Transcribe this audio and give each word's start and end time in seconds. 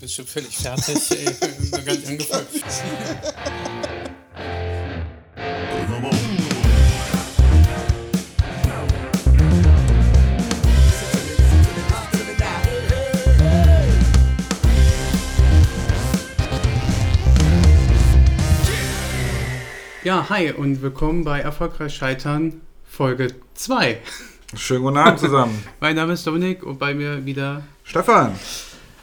Bist 0.00 0.18
du 0.18 0.24
völlig 0.24 0.58
fertig? 0.58 1.10
Ey, 1.12 1.26
noch 1.70 1.84
gar 1.84 1.94
nicht 1.94 2.08
angefangen. 2.08 2.46
Ja, 20.02 20.28
hi 20.28 20.50
und 20.50 20.82
willkommen 20.82 21.22
bei 21.22 21.38
Erfolgreich 21.38 21.94
Scheitern 21.94 22.60
Folge 22.84 23.28
2. 23.54 24.00
Schönen 24.56 24.82
guten 24.82 24.96
Abend 24.96 25.20
zusammen. 25.20 25.64
Mein 25.78 25.94
Name 25.94 26.14
ist 26.14 26.26
Dominik 26.26 26.64
und 26.64 26.80
bei 26.80 26.92
mir 26.92 27.24
wieder 27.24 27.62
Stefan. 27.84 28.34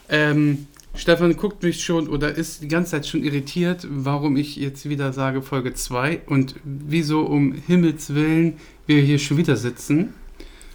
Ähm, 0.10 0.68
Stefan 0.96 1.38
guckt 1.38 1.62
mich 1.62 1.84
schon 1.84 2.08
oder 2.08 2.34
ist 2.34 2.64
die 2.64 2.68
ganze 2.68 2.92
Zeit 2.92 3.06
schon 3.06 3.24
irritiert, 3.24 3.88
warum 3.90 4.36
ich 4.36 4.56
jetzt 4.56 4.90
wieder 4.90 5.14
sage 5.14 5.42
Folge 5.42 5.74
2 5.74 6.22
und 6.26 6.56
wieso 6.64 7.22
um 7.22 7.54
Himmels 7.54 8.16
Willen 8.16 8.54
wir 8.88 9.02
hier 9.02 9.20
schon 9.20 9.38
wieder 9.38 9.56
sitzen. 9.58 10.14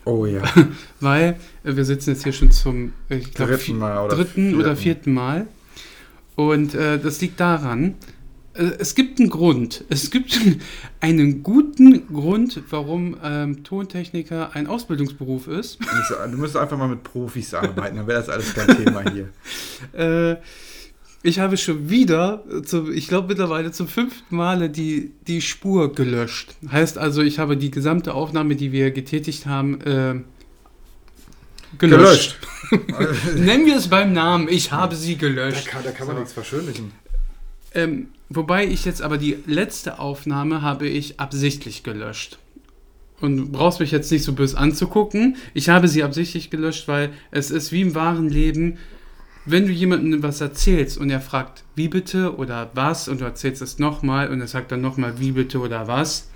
Oh 0.04 0.26
ja. 0.26 0.42
Weil 1.00 1.36
äh, 1.64 1.76
wir 1.76 1.84
sitzen 1.84 2.10
jetzt 2.10 2.22
hier 2.22 2.32
schon 2.32 2.50
zum 2.50 2.92
äh, 3.08 3.16
ich 3.16 3.34
glaub, 3.34 3.48
Dritten 3.48 3.78
Mal 3.78 4.04
oder 4.04 4.16
dritten 4.16 4.50
vierten. 4.50 4.60
oder 4.60 4.76
vierten 4.76 5.14
Mal. 5.14 5.46
Und 6.36 6.74
äh, 6.74 6.98
das 6.98 7.20
liegt 7.20 7.40
daran, 7.40 7.94
es 8.54 8.94
gibt 8.94 9.18
einen 9.18 9.30
Grund. 9.30 9.84
Es 9.88 10.10
gibt 10.10 10.38
einen 11.00 11.42
guten 11.42 12.06
Grund, 12.08 12.60
warum 12.70 13.16
ähm, 13.24 13.64
Tontechniker 13.64 14.54
ein 14.54 14.66
Ausbildungsberuf 14.66 15.46
ist. 15.48 15.78
So- 16.08 16.30
Du 16.30 16.36
musst 16.36 16.56
einfach 16.56 16.76
mal 16.76 16.88
mit 16.88 17.02
Profis 17.02 17.54
arbeiten, 17.54 17.96
dann 17.96 18.06
wäre 18.06 18.20
das 18.20 18.28
alles 18.28 18.52
kein 18.54 18.76
Thema 18.76 19.10
hier. 19.10 19.28
Äh, 19.92 20.36
ich 21.24 21.38
habe 21.38 21.56
schon 21.56 21.88
wieder, 21.90 22.44
äh, 22.50 22.62
zum, 22.62 22.92
ich 22.92 23.06
glaube 23.08 23.28
mittlerweile 23.28 23.70
zum 23.72 23.86
fünften 23.88 24.34
Male 24.36 24.70
die, 24.70 25.12
die 25.26 25.40
Spur 25.40 25.92
gelöscht. 25.92 26.54
Heißt 26.70 26.98
also, 26.98 27.22
ich 27.22 27.38
habe 27.38 27.56
die 27.56 27.70
gesamte 27.70 28.14
Aufnahme, 28.14 28.56
die 28.56 28.70
wir 28.72 28.90
getätigt 28.90 29.46
haben, 29.46 29.80
äh, 29.82 30.20
gelöscht. 31.78 32.38
Gelöscht. 32.70 33.36
Nennen 33.36 33.66
wir 33.66 33.76
es 33.76 33.88
beim 33.88 34.12
Namen. 34.12 34.48
Ich 34.48 34.72
habe 34.72 34.94
sie 34.96 35.14
da, 35.16 35.20
gelöscht. 35.28 35.66
kann, 35.66 35.82
da 35.84 35.90
kann 35.90 36.06
man 36.06 36.16
nichts 36.16 36.32
verschönlichen. 36.32 36.92
Ähm, 37.74 38.08
wobei 38.28 38.66
ich 38.66 38.84
jetzt 38.84 39.02
aber 39.02 39.18
die 39.18 39.38
letzte 39.46 39.98
Aufnahme 39.98 40.62
habe 40.62 40.88
ich 40.88 41.20
absichtlich 41.20 41.82
gelöscht. 41.82 42.38
Und 43.20 43.36
du 43.36 43.48
brauchst 43.48 43.78
mich 43.78 43.92
jetzt 43.92 44.10
nicht 44.10 44.24
so 44.24 44.32
böse 44.32 44.58
anzugucken. 44.58 45.36
Ich 45.54 45.68
habe 45.68 45.86
sie 45.86 46.02
absichtlich 46.02 46.50
gelöscht, 46.50 46.88
weil 46.88 47.10
es 47.30 47.50
ist 47.50 47.70
wie 47.70 47.82
im 47.82 47.94
wahren 47.94 48.28
Leben, 48.28 48.78
wenn 49.44 49.66
du 49.66 49.72
jemandem 49.72 50.22
was 50.22 50.40
erzählst 50.40 50.98
und 50.98 51.10
er 51.10 51.20
fragt, 51.20 51.64
wie 51.74 51.88
bitte 51.88 52.36
oder 52.36 52.70
was, 52.74 53.08
und 53.08 53.20
du 53.20 53.24
erzählst 53.24 53.62
es 53.62 53.78
nochmal 53.78 54.28
und 54.28 54.40
er 54.40 54.46
sagt 54.46 54.72
dann 54.72 54.80
nochmal, 54.80 55.18
wie 55.18 55.32
bitte 55.32 55.60
oder 55.60 55.88
was, 55.88 56.28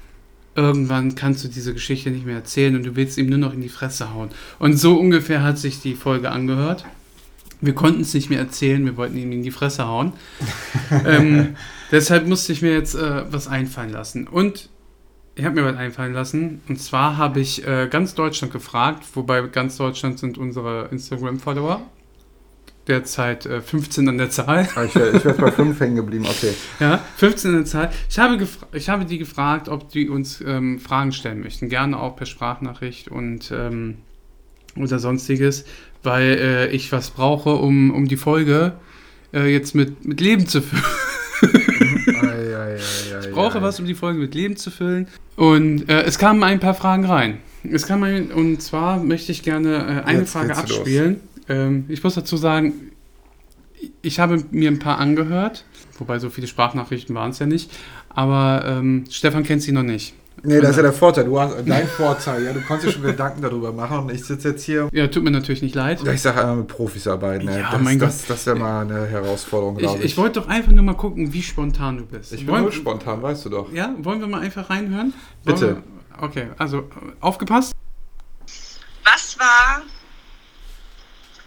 irgendwann 0.56 1.14
kannst 1.14 1.44
du 1.44 1.48
diese 1.48 1.72
Geschichte 1.72 2.10
nicht 2.10 2.26
mehr 2.26 2.36
erzählen 2.36 2.74
und 2.74 2.84
du 2.84 2.96
willst 2.96 3.18
ihm 3.18 3.28
nur 3.28 3.38
noch 3.38 3.52
in 3.52 3.60
die 3.60 3.68
Fresse 3.68 4.12
hauen. 4.12 4.30
Und 4.58 4.76
so 4.76 4.98
ungefähr 4.98 5.42
hat 5.42 5.58
sich 5.58 5.80
die 5.80 5.94
Folge 5.94 6.30
angehört. 6.30 6.84
Wir 7.60 7.74
konnten 7.74 8.02
es 8.02 8.14
nicht 8.14 8.30
mehr 8.30 8.38
erzählen, 8.38 8.84
wir 8.84 8.96
wollten 8.96 9.16
ihm 9.16 9.32
in 9.32 9.42
die 9.42 9.50
Fresse 9.50 9.86
hauen. 9.86 10.12
ähm, 11.06 11.56
deshalb 11.90 12.26
musste 12.26 12.52
ich 12.52 12.62
mir 12.62 12.72
jetzt 12.72 12.94
äh, 12.94 13.24
was 13.30 13.48
einfallen 13.48 13.90
lassen. 13.90 14.26
Und 14.26 14.68
ich 15.36 15.44
habe 15.44 15.60
mir 15.60 15.66
was 15.66 15.76
einfallen 15.76 16.14
lassen. 16.14 16.62
Und 16.68 16.80
zwar 16.80 17.16
habe 17.16 17.40
ich 17.40 17.66
äh, 17.66 17.88
ganz 17.90 18.14
Deutschland 18.14 18.52
gefragt, 18.52 19.04
wobei 19.14 19.42
ganz 19.42 19.76
Deutschland 19.76 20.18
sind 20.18 20.38
unsere 20.38 20.88
Instagram-Follower. 20.90 21.82
Derzeit 22.88 23.46
äh, 23.46 23.60
15 23.60 24.08
an 24.08 24.18
der 24.18 24.30
Zahl. 24.30 24.68
Ah, 24.74 24.84
Ich 24.84 24.94
wäre 24.94 25.22
wär 25.22 25.32
bei 25.34 25.50
fünf 25.50 25.80
hängen 25.80 25.96
geblieben, 25.96 26.24
okay. 26.26 26.54
Ja, 26.80 27.04
15 27.16 27.50
an 27.50 27.56
der 27.58 27.64
Zahl. 27.66 27.90
Ich 28.08 28.18
habe, 28.18 28.46
ich 28.72 28.88
habe 28.88 29.04
die 29.04 29.18
gefragt, 29.18 29.68
ob 29.68 29.90
die 29.90 30.08
uns 30.08 30.40
ähm, 30.40 30.78
Fragen 30.78 31.12
stellen 31.12 31.40
möchten. 31.40 31.68
Gerne 31.68 31.98
auch 31.98 32.16
per 32.16 32.26
Sprachnachricht 32.26 33.08
und 33.08 33.50
ähm, 33.50 33.98
oder 34.76 34.98
sonstiges, 34.98 35.64
weil 36.06 36.38
äh, 36.38 36.68
ich 36.68 36.92
was 36.92 37.10
brauche, 37.10 37.56
um, 37.56 37.90
um 37.90 38.08
die 38.08 38.16
Folge 38.16 38.72
äh, 39.34 39.52
jetzt 39.52 39.74
mit, 39.74 40.06
mit 40.06 40.20
Leben 40.20 40.46
zu 40.46 40.62
füllen. 40.62 40.84
Ei, 41.42 42.28
ei, 42.28 42.54
ei, 42.54 42.74
ei, 42.74 43.26
Ich 43.26 43.32
brauche 43.32 43.60
was, 43.60 43.78
um 43.80 43.86
die 43.86 43.94
Folge 43.94 44.20
mit 44.20 44.34
Leben 44.34 44.56
zu 44.56 44.70
füllen. 44.70 45.08
Und 45.34 45.88
äh, 45.88 46.02
es 46.04 46.18
kamen 46.18 46.42
ein 46.42 46.60
paar 46.60 46.74
Fragen 46.74 47.04
rein. 47.04 47.38
Es 47.70 47.86
kam 47.86 48.02
ein, 48.04 48.30
und 48.30 48.62
zwar 48.62 49.02
möchte 49.02 49.32
ich 49.32 49.42
gerne 49.42 50.02
äh, 50.04 50.08
eine 50.08 50.20
Jetzt 50.20 50.32
Frage 50.32 50.56
abspielen. 50.56 51.20
Ähm, 51.48 51.84
ich 51.88 52.02
muss 52.02 52.14
dazu 52.14 52.36
sagen, 52.36 52.72
ich 54.02 54.18
habe 54.18 54.42
mir 54.50 54.70
ein 54.70 54.78
paar 54.78 54.98
angehört, 54.98 55.64
wobei 55.98 56.18
so 56.18 56.30
viele 56.30 56.46
Sprachnachrichten 56.46 57.14
waren 57.14 57.30
es 57.30 57.38
ja 57.38 57.46
nicht. 57.46 57.70
Aber 58.08 58.64
ähm, 58.66 59.04
Stefan 59.10 59.42
kennt 59.42 59.62
sie 59.62 59.72
noch 59.72 59.82
nicht. 59.82 60.14
Nee, 60.42 60.60
das 60.60 60.70
ist 60.70 60.76
ja 60.76 60.82
der 60.82 60.92
Vorteil. 60.92 61.24
Du 61.24 61.40
hast 61.40 61.56
dein 61.66 61.88
Vorteil, 61.88 62.44
ja. 62.44 62.52
Du 62.52 62.60
konntest 62.60 62.88
dir 62.88 62.92
schon 62.92 63.02
Gedanken 63.02 63.42
darüber 63.42 63.72
machen 63.72 63.98
und 64.00 64.10
ich 64.12 64.24
sitze 64.24 64.50
jetzt 64.50 64.64
hier. 64.64 64.88
Ja, 64.92 65.06
tut 65.08 65.24
mir 65.24 65.30
natürlich 65.30 65.62
nicht 65.62 65.74
leid. 65.74 66.02
Ja, 66.04 66.12
ich 66.12 66.20
sage 66.22 66.40
einmal 66.40 66.56
mit 66.56 66.68
Profis 66.68 67.06
arbeiten. 67.06 67.48
ey. 67.48 67.60
Ja, 67.60 67.70
das, 67.72 67.80
mein 67.80 67.98
das, 67.98 68.26
das 68.26 68.46
wäre 68.46 68.56
mal 68.56 68.82
eine 68.82 69.06
Herausforderung, 69.06 69.76
Ich, 69.76 69.82
glaube 69.82 70.02
ich 70.02 70.16
wollte 70.16 70.40
doch 70.40 70.48
einfach 70.48 70.72
nur 70.72 70.84
mal 70.84 70.94
gucken, 70.94 71.32
wie 71.32 71.42
spontan 71.42 71.98
du 71.98 72.06
bist. 72.06 72.32
Ich 72.32 72.40
bin 72.40 72.48
wollen, 72.48 72.62
nur 72.62 72.72
spontan, 72.72 73.22
weißt 73.22 73.46
du 73.46 73.48
doch. 73.48 73.72
ja, 73.72 73.94
wollen 73.98 74.20
wir 74.20 74.26
mal 74.28 74.40
einfach 74.42 74.68
reinhören? 74.70 75.14
Bitte. 75.44 75.66
Wollen 75.66 75.82
Wir, 76.18 76.22
okay, 76.22 76.46
also 76.58 76.78
äh, 76.80 76.82
aufgepasst. 77.20 77.72
Was 79.04 79.38
war 79.38 79.82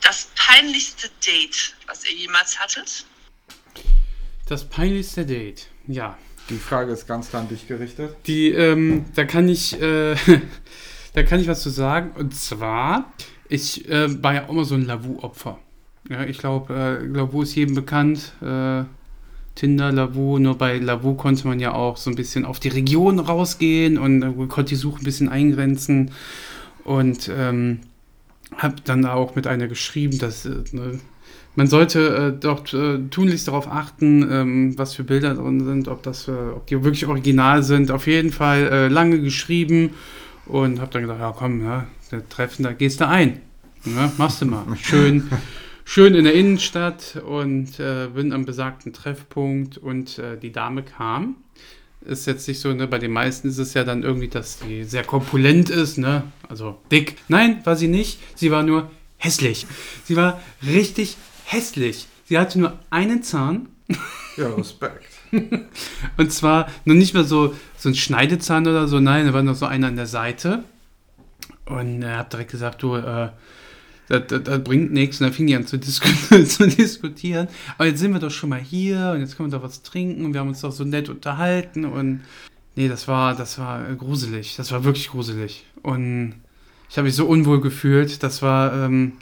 das 0.02 0.30
peinlichste 0.36 1.10
Date, 1.26 1.76
was 1.88 2.04
ihr 2.10 2.18
jemals 2.18 2.60
hattet? 2.60 3.06
Das 4.48 4.66
peinlichste 4.66 5.26
Date. 5.26 5.68
Ja, 5.88 6.18
Die 6.50 6.58
Frage 6.58 6.92
ist 6.92 7.08
ganz 7.08 7.30
klar 7.30 7.44
an 7.44 7.48
dich 7.48 7.68
gerichtet. 7.68 8.16
Die, 8.26 8.50
ähm, 8.50 9.06
da 9.16 9.26
kann 9.26 9.48
ich, 9.48 9.80
äh, 9.82 10.16
da 11.14 11.24
kann 11.24 11.40
ich 11.40 11.48
was 11.48 11.62
zu 11.62 11.70
sagen. 11.70 12.12
Und 12.18 12.34
zwar, 12.36 13.14
ich 13.48 13.88
äh, 13.90 14.24
war 14.24 14.34
ja 14.34 14.48
auch 14.48 14.54
mal 14.54 14.66
so 14.66 14.76
ein 14.76 14.86
Lavu-Opfer. 14.86 15.60
Ja, 16.10 16.24
ich 16.24 16.40
glaube, 16.40 16.74
äh, 16.74 17.06
Lavu 17.06 17.44
ist 17.44 17.56
jedem 17.56 17.76
bekannt. 17.76 18.34
Äh, 18.42 18.84
Tinder, 19.56 19.92
Lavu, 19.92 20.40
nur 20.40 20.58
bei 20.58 20.78
Lavu 20.78 21.16
konnte 21.16 21.48
man 21.48 21.60
ja 21.60 21.74
auch 21.74 21.98
so 21.98 22.10
ein 22.10 22.16
bisschen 22.16 22.46
auf 22.46 22.60
die 22.60 22.70
Region 22.70 23.20
rausgehen 23.20 23.98
und 23.98 24.24
äh, 24.24 24.48
konnte 24.48 24.70
die 24.70 24.76
Suche 24.76 25.02
ein 25.02 25.04
bisschen 25.04 25.30
eingrenzen. 25.30 26.12
Und 26.84 27.30
ähm, 27.36 27.82
habe 28.56 28.76
dann 28.84 29.06
auch 29.06 29.36
mit 29.36 29.46
einer 29.46 29.68
geschrieben, 29.68 30.18
dass 30.18 30.46
äh, 30.46 30.64
ne, 30.72 31.00
man 31.60 31.68
sollte 31.68 32.34
äh, 32.38 32.40
doch 32.40 32.74
äh, 32.74 33.00
tunlichst 33.10 33.50
darauf 33.50 33.70
achten, 33.70 34.26
ähm, 34.32 34.78
was 34.78 34.94
für 34.94 35.04
Bilder 35.04 35.34
drin 35.34 35.66
sind, 35.66 35.90
ob, 35.90 36.04
das, 36.04 36.30
äh, 36.30 36.32
ob 36.32 36.68
die 36.68 36.82
wirklich 36.86 37.06
original 37.06 37.64
sind. 37.64 37.92
Auf 37.92 38.08
jeden 38.08 38.32
Fall 38.32 38.70
äh, 38.72 38.88
lange 38.88 39.20
geschrieben 39.20 39.90
und 40.46 40.80
habe 40.80 40.90
dann 40.94 41.02
gedacht, 41.02 41.20
ja 41.20 41.36
komm, 41.38 41.62
ja, 41.62 41.86
der 42.14 42.30
Treffen, 42.30 42.64
da 42.64 42.72
gehst 42.72 43.02
du 43.02 43.10
ein. 43.10 43.42
Ja, 43.84 44.10
machst 44.18 44.42
du 44.42 44.46
mal. 44.46 44.64
Schön, 44.82 45.30
schön 45.84 46.16
in 46.16 46.24
der 46.24 46.34
Innenstadt 46.34 47.22
und 47.28 47.78
äh, 47.78 48.08
bin 48.08 48.32
am 48.32 48.46
besagten 48.46 48.94
Treffpunkt 48.94 49.78
und 49.78 50.18
äh, 50.18 50.38
die 50.38 50.54
Dame 50.54 50.84
kam. 50.84 51.36
Ist 52.06 52.26
jetzt 52.26 52.48
nicht 52.48 52.62
so, 52.62 52.74
ne, 52.74 52.88
bei 52.88 53.00
den 53.00 53.12
meisten 53.12 53.50
ist 53.50 53.58
es 53.58 53.74
ja 53.74 53.84
dann 53.84 54.04
irgendwie, 54.04 54.30
dass 54.30 54.60
die 54.60 54.86
sehr 54.86 55.04
korpulent 55.04 55.70
ist, 55.70 55.98
ne, 55.98 56.24
also 56.48 56.78
dick. 56.90 57.18
Nein, 57.28 57.60
war 57.66 57.76
sie 57.76 57.90
nicht. 57.90 58.18
Sie 58.36 58.50
war 58.50 58.64
nur 58.64 58.90
hässlich. 59.18 59.68
Sie 60.06 60.16
war 60.16 60.40
richtig 60.66 61.18
hässlich. 61.52 62.08
Sie 62.26 62.38
hatte 62.38 62.60
nur 62.60 62.80
einen 62.90 63.24
Zahn 63.24 63.70
Ja, 64.38 64.50
Respekt. 64.54 65.14
und 66.18 66.32
zwar 66.32 66.70
noch 66.86 66.96
nicht 66.96 67.14
mal 67.14 67.24
so, 67.24 67.56
so 67.78 67.90
ein 67.90 67.96
Schneidezahn 67.96 68.68
oder 68.68 68.88
so, 68.88 69.00
nein, 69.00 69.26
da 69.26 69.34
war 69.34 69.44
noch 69.44 69.56
so 69.56 69.66
einer 69.66 69.88
an 69.88 69.96
der 69.96 70.06
Seite. 70.06 70.64
Und 71.66 72.02
er 72.02 72.20
hat 72.20 72.34
direkt 72.34 72.52
gesagt, 72.52 72.82
du, 72.82 72.96
äh, 72.96 73.30
das, 74.08 74.24
das, 74.28 74.44
das 74.44 74.64
bringt 74.64 74.92
nichts. 74.92 75.20
Und 75.20 75.26
dann 75.26 75.34
fing 75.34 75.48
die 75.48 75.56
an 75.56 75.68
zu, 75.68 75.80
zu 75.80 76.68
diskutieren. 76.68 77.48
Aber 77.78 77.88
jetzt 77.88 78.00
sind 78.00 78.12
wir 78.12 78.20
doch 78.20 78.32
schon 78.32 78.50
mal 78.50 78.60
hier 78.60 79.12
und 79.14 79.22
jetzt 79.22 79.38
können 79.38 79.52
wir 79.52 79.58
doch 79.58 79.64
was 79.64 79.84
trinken 79.84 80.26
und 80.26 80.34
wir 80.34 80.42
haben 80.42 80.50
uns 80.50 80.62
doch 80.62 80.72
so 80.72 80.84
nett 80.84 81.10
unterhalten. 81.10 81.86
Und 81.86 82.22
nee, 82.76 82.88
das 82.88 83.08
war, 83.08 83.36
das 83.36 83.60
war 83.60 83.88
äh, 83.88 83.96
gruselig. 83.96 84.56
Das 84.56 84.72
war 84.72 84.84
wirklich 84.84 85.10
gruselig. 85.10 85.66
Und 85.84 86.36
ich 86.90 86.98
habe 86.98 87.06
mich 87.06 87.16
so 87.16 87.26
unwohl 87.28 87.62
gefühlt. 87.62 88.24
Das 88.24 88.42
war, 88.42 88.74
ähm, 88.74 89.14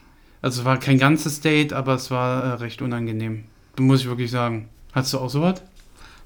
also 0.42 0.62
es 0.62 0.66
war 0.66 0.80
kein 0.80 1.00
ganzes 1.00 1.42
Date, 1.42 1.74
aber 1.74 1.96
es 1.96 2.12
war 2.12 2.44
äh, 2.44 2.48
recht 2.56 2.82
unangenehm. 2.82 3.44
Muss 3.80 4.02
ich 4.02 4.08
wirklich 4.08 4.32
sagen. 4.32 4.70
Hast 4.92 5.14
du 5.14 5.20
auch 5.20 5.30
sowas? 5.30 5.62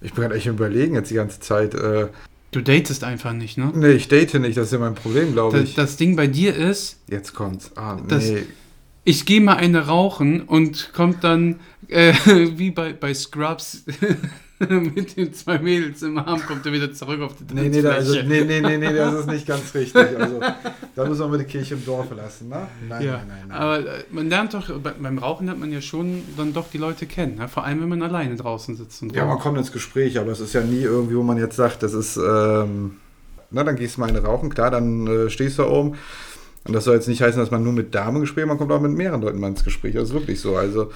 Ich 0.01 0.13
bin 0.13 0.23
gerade 0.23 0.35
echt 0.35 0.45
überlegen 0.47 0.95
jetzt 0.95 1.11
die 1.11 1.15
ganze 1.15 1.39
Zeit. 1.39 1.73
Äh, 1.75 2.07
Du 2.51 2.59
datest 2.61 3.05
einfach 3.05 3.31
nicht, 3.31 3.57
ne? 3.57 3.71
nee, 3.73 3.91
ich 3.91 4.09
date 4.09 4.33
nicht, 4.33 4.57
das 4.57 4.65
ist 4.65 4.73
ja 4.73 4.79
mein 4.79 4.93
Problem, 4.95 5.31
glaube 5.31 5.59
ich. 5.59 5.73
das 5.73 5.95
Ding 5.95 6.17
bei 6.17 6.27
dir 6.27 6.53
ist, 6.53 6.99
Jetzt 7.07 7.33
kommt's. 7.33 7.71
Ah, 7.77 7.97
nee. 8.09 8.43
ich 9.05 9.25
gehe 9.25 9.39
mal 9.39 9.55
eine 9.55 9.87
rauchen 9.87 10.41
und 10.41 10.91
kommt 10.91 11.23
dann, 11.23 11.61
äh, 11.87 12.13
wie 12.57 12.71
bei, 12.71 12.91
bei 12.91 13.13
Scrubs, 13.13 13.85
mit 14.95 15.17
den 15.17 15.33
zwei 15.33 15.59
Mädels 15.59 16.01
im 16.03 16.17
Arm 16.17 16.39
kommt 16.45 16.65
er 16.65 16.71
wieder 16.73 16.93
zurück 16.93 17.21
auf 17.21 17.33
die 17.37 17.53
Nee, 17.53 17.69
nee, 17.69 17.81
da, 17.81 17.91
also, 17.91 18.13
Tanzfläche. 18.15 18.45
nee, 18.45 18.61
nee, 18.61 18.77
nee, 18.77 18.89
nee, 18.89 18.95
das 18.95 19.13
ist 19.21 19.27
nicht 19.27 19.47
ganz 19.47 19.73
richtig. 19.73 20.17
Also, 20.17 20.39
da 20.95 21.05
müssen 21.05 21.31
wir 21.31 21.37
die 21.39 21.45
Kirche 21.45 21.73
im 21.75 21.85
Dorf 21.85 22.07
lassen, 22.15 22.49
ne? 22.49 22.67
Nein, 22.87 23.01
ja, 23.05 23.11
nein, 23.17 23.27
nein, 23.27 23.37
nein. 23.49 23.57
aber 23.57 23.79
äh, 23.79 24.03
man 24.11 24.29
lernt 24.29 24.53
doch, 24.53 24.69
bei- 24.79 24.91
beim 24.91 25.17
Rauchen 25.17 25.47
lernt 25.47 25.59
man 25.59 25.71
ja 25.71 25.81
schon 25.81 26.21
dann 26.37 26.53
doch 26.53 26.69
die 26.71 26.77
Leute 26.77 27.05
kennen, 27.05 27.35
ne? 27.35 27.47
vor 27.47 27.63
allem 27.65 27.81
wenn 27.81 27.89
man 27.89 28.01
alleine 28.03 28.35
draußen 28.35 28.75
sitzt 28.75 29.01
und 29.01 29.15
Ja, 29.15 29.25
man 29.25 29.39
kommt 29.39 29.57
ins 29.57 29.71
Gespräch, 29.71 30.19
aber 30.19 30.31
es 30.31 30.39
ist 30.39 30.53
ja 30.53 30.61
nie 30.61 30.81
irgendwie, 30.81 31.15
wo 31.15 31.23
man 31.23 31.37
jetzt 31.37 31.55
sagt, 31.55 31.83
das 31.83 31.93
ist, 31.93 32.17
ähm, 32.17 32.97
na, 33.51 33.63
dann 33.63 33.75
gehst 33.75 33.97
du 33.97 34.01
mal 34.01 34.09
eine 34.09 34.19
rauchen, 34.23 34.49
klar, 34.53 34.71
dann 34.71 35.07
äh, 35.07 35.29
stehst 35.29 35.57
du 35.59 35.63
da 35.63 35.69
oben. 35.69 35.95
Und 36.63 36.73
das 36.73 36.83
soll 36.83 36.93
jetzt 36.93 37.07
nicht 37.07 37.21
heißen, 37.23 37.39
dass 37.41 37.49
man 37.49 37.63
nur 37.63 37.73
mit 37.73 37.95
Damen 37.95 38.21
Gespräch, 38.21 38.45
man 38.45 38.57
kommt 38.59 38.71
auch 38.71 38.79
mit 38.79 38.91
mehreren 38.91 39.21
Leuten 39.21 39.39
mal 39.39 39.47
ins 39.47 39.63
Gespräch. 39.63 39.95
Das 39.95 40.09
ist 40.09 40.13
wirklich 40.13 40.39
so. 40.39 40.55
Also 40.57 40.91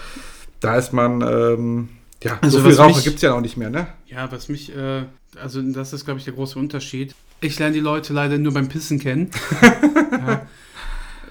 da 0.60 0.78
ist 0.78 0.94
man, 0.94 1.22
ähm, 1.22 1.90
ja, 2.26 2.40
Also 2.42 2.60
so 2.60 2.68
viel 2.68 2.76
Raucher 2.76 3.02
gibt 3.02 3.18
es 3.18 3.22
ja 3.22 3.34
auch 3.34 3.42
nicht 3.42 3.56
mehr, 3.56 3.70
ne? 3.70 3.88
Ja, 4.08 4.32
was 4.32 4.50
mich, 4.50 4.76
äh, 4.76 5.04
also 5.40 5.62
das 5.62 5.94
ist, 5.94 6.06
glaube 6.06 6.20
ich, 6.20 6.26
der 6.26 6.34
große 6.34 6.58
Unterschied. 6.58 7.14
Ich 7.42 7.60
lerne 7.60 7.74
die 7.74 7.80
Leute 7.80 8.14
leider 8.14 8.38
nur 8.38 8.54
beim 8.54 8.68
Pissen 8.68 9.00
kennen. 9.00 9.30
ja. 10.12 10.42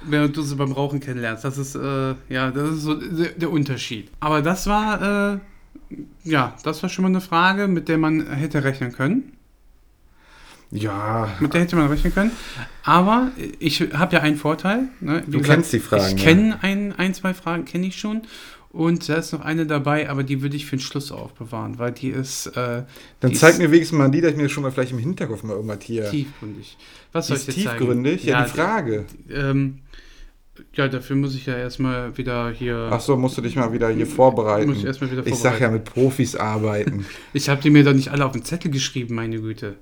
Während 0.06 0.36
du 0.36 0.42
sie 0.42 0.54
beim 0.54 0.70
Rauchen 0.70 1.00
kennenlernst. 1.00 1.44
Das 1.44 1.58
ist, 1.58 1.74
äh, 1.74 2.14
ja, 2.28 2.50
das 2.50 2.70
ist 2.70 2.82
so 2.82 2.94
der, 2.94 3.30
der 3.30 3.50
Unterschied. 3.50 4.10
Aber 4.20 4.40
das 4.40 4.66
war, 4.66 5.32
äh, 5.32 5.38
ja, 6.22 6.54
das 6.62 6.82
war 6.82 6.90
schon 6.90 7.02
mal 7.02 7.08
eine 7.08 7.20
Frage, 7.20 7.66
mit 7.66 7.88
der 7.88 7.98
man 7.98 8.26
hätte 8.30 8.62
rechnen 8.62 8.92
können. 8.92 9.32
Ja, 10.70 11.28
Mit 11.38 11.54
der 11.54 11.60
hätte 11.60 11.76
man 11.76 11.86
rechnen 11.86 12.12
können. 12.12 12.32
Aber 12.82 13.30
ich 13.60 13.80
habe 13.92 14.16
ja 14.16 14.22
einen 14.22 14.36
Vorteil. 14.36 14.88
Ne? 15.00 15.22
Du 15.26 15.40
kennst 15.40 15.72
die 15.72 15.78
Fragen, 15.78 16.16
Ich 16.16 16.24
ja. 16.24 16.30
kenne 16.30 16.58
ein, 16.62 16.92
ein, 16.92 17.14
zwei 17.14 17.32
Fragen, 17.32 17.64
kenne 17.64 17.86
ich 17.86 17.96
schon. 17.96 18.22
Und 18.74 19.08
da 19.08 19.14
ist 19.14 19.32
noch 19.32 19.42
eine 19.42 19.66
dabei, 19.66 20.10
aber 20.10 20.24
die 20.24 20.42
würde 20.42 20.56
ich 20.56 20.66
für 20.66 20.74
den 20.74 20.82
Schluss 20.82 21.12
aufbewahren, 21.12 21.78
weil 21.78 21.92
die 21.92 22.08
ist 22.08 22.48
äh, 22.48 22.82
dann 23.20 23.30
die 23.30 23.36
zeig 23.36 23.52
ist 23.52 23.58
mir 23.58 23.70
wenigstens 23.70 23.96
mal 23.96 24.10
die, 24.10 24.20
dass 24.20 24.32
ich 24.32 24.36
mir 24.36 24.48
schon 24.48 24.64
mal 24.64 24.72
vielleicht 24.72 24.90
im 24.90 24.98
Hinterkopf 24.98 25.44
mal 25.44 25.54
irgendwas 25.54 25.84
hier. 25.84 26.10
tiefgründig. 26.10 26.76
Was 27.12 27.28
soll 27.28 27.36
ich 27.36 27.44
dir 27.44 27.52
zeigen? 27.52 27.78
tiefgründig? 27.78 28.24
Ja, 28.24 28.42
die 28.42 28.50
Frage. 28.50 29.04
Ähm, 29.30 29.78
ja, 30.74 30.88
dafür 30.88 31.14
muss 31.14 31.36
ich 31.36 31.46
ja 31.46 31.56
erstmal 31.56 32.18
wieder 32.18 32.50
hier. 32.50 32.88
Ach 32.90 33.00
so, 33.00 33.16
musst 33.16 33.38
du 33.38 33.42
dich 33.42 33.54
mal 33.54 33.72
wieder 33.72 33.90
hier 33.90 34.08
vorbereiten. 34.08 34.70
Muss 34.70 34.78
ich 34.78 34.86
erstmal 34.86 35.12
wieder 35.12 35.24
Ich 35.24 35.36
sag 35.36 35.60
ja, 35.60 35.68
vorbereiten. 35.68 35.74
mit 35.74 35.84
Profis 35.84 36.34
arbeiten. 36.34 37.06
Ich 37.32 37.48
habe 37.48 37.62
die 37.62 37.70
mir 37.70 37.84
doch 37.84 37.94
nicht 37.94 38.10
alle 38.10 38.26
auf 38.26 38.32
den 38.32 38.44
Zettel 38.44 38.72
geschrieben, 38.72 39.14
meine 39.14 39.40
Güte. 39.40 39.76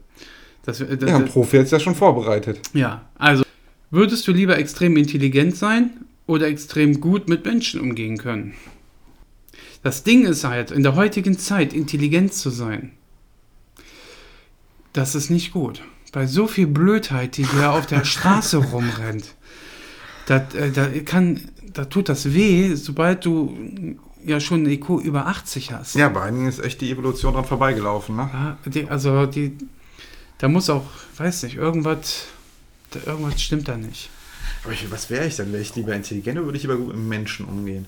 Das, 0.66 0.82
äh, 0.82 0.98
das, 0.98 1.08
ja, 1.08 1.16
ein 1.16 1.24
Profi 1.24 1.56
hat 1.56 1.64
es 1.64 1.70
ja 1.70 1.80
schon 1.80 1.94
vorbereitet. 1.94 2.60
Ja, 2.74 3.08
also 3.16 3.42
würdest 3.90 4.28
du 4.28 4.32
lieber 4.32 4.58
extrem 4.58 4.98
intelligent 4.98 5.56
sein 5.56 5.92
oder 6.26 6.46
extrem 6.46 7.00
gut 7.00 7.26
mit 7.30 7.46
Menschen 7.46 7.80
umgehen 7.80 8.18
können? 8.18 8.52
Das 9.82 10.04
Ding 10.04 10.24
ist 10.24 10.44
halt, 10.44 10.70
in 10.70 10.82
der 10.82 10.94
heutigen 10.94 11.38
Zeit 11.38 11.72
intelligent 11.72 12.32
zu 12.34 12.50
sein, 12.50 12.92
das 14.92 15.14
ist 15.14 15.30
nicht 15.30 15.52
gut. 15.52 15.82
Bei 16.12 16.26
so 16.26 16.46
viel 16.46 16.66
Blödheit, 16.66 17.36
die 17.36 17.46
hier 17.46 17.72
auf 17.72 17.86
der 17.86 18.04
Straße 18.04 18.56
rumrennt, 18.72 19.34
da, 20.26 20.36
äh, 20.54 20.70
da, 20.70 20.88
kann, 21.04 21.40
da 21.72 21.86
tut 21.86 22.08
das 22.08 22.32
weh, 22.34 22.74
sobald 22.74 23.24
du 23.24 23.96
ja 24.24 24.38
schon 24.38 24.60
eine 24.60 24.72
IQ 24.72 25.00
über 25.02 25.26
80 25.26 25.72
hast. 25.72 25.94
Ja, 25.96 26.08
bei 26.08 26.22
einigen 26.22 26.46
ist 26.46 26.62
echt 26.62 26.80
die 26.80 26.90
Evolution 26.90 27.34
dran 27.34 27.44
vorbeigelaufen, 27.44 28.14
ne? 28.14 28.30
Ja, 28.32 28.58
die, 28.70 28.88
also 28.88 29.26
die, 29.26 29.56
da 30.38 30.48
muss 30.48 30.70
auch, 30.70 30.84
weiß 31.16 31.44
nicht, 31.44 31.56
irgendwas, 31.56 32.26
da, 32.90 33.00
irgendwas 33.06 33.42
stimmt 33.42 33.66
da 33.68 33.76
nicht. 33.76 34.10
Aber 34.64 34.72
ich, 34.72 34.88
was 34.90 35.10
wäre 35.10 35.26
ich 35.26 35.36
denn? 35.36 35.50
Wäre 35.52 35.62
ich 35.62 35.74
lieber 35.74 35.94
intelligent 35.94 36.38
oder 36.38 36.46
würde 36.46 36.56
ich 36.56 36.62
lieber 36.62 36.76
gut 36.76 36.88
mit 36.88 36.96
Menschen 36.96 37.46
umgehen? 37.46 37.86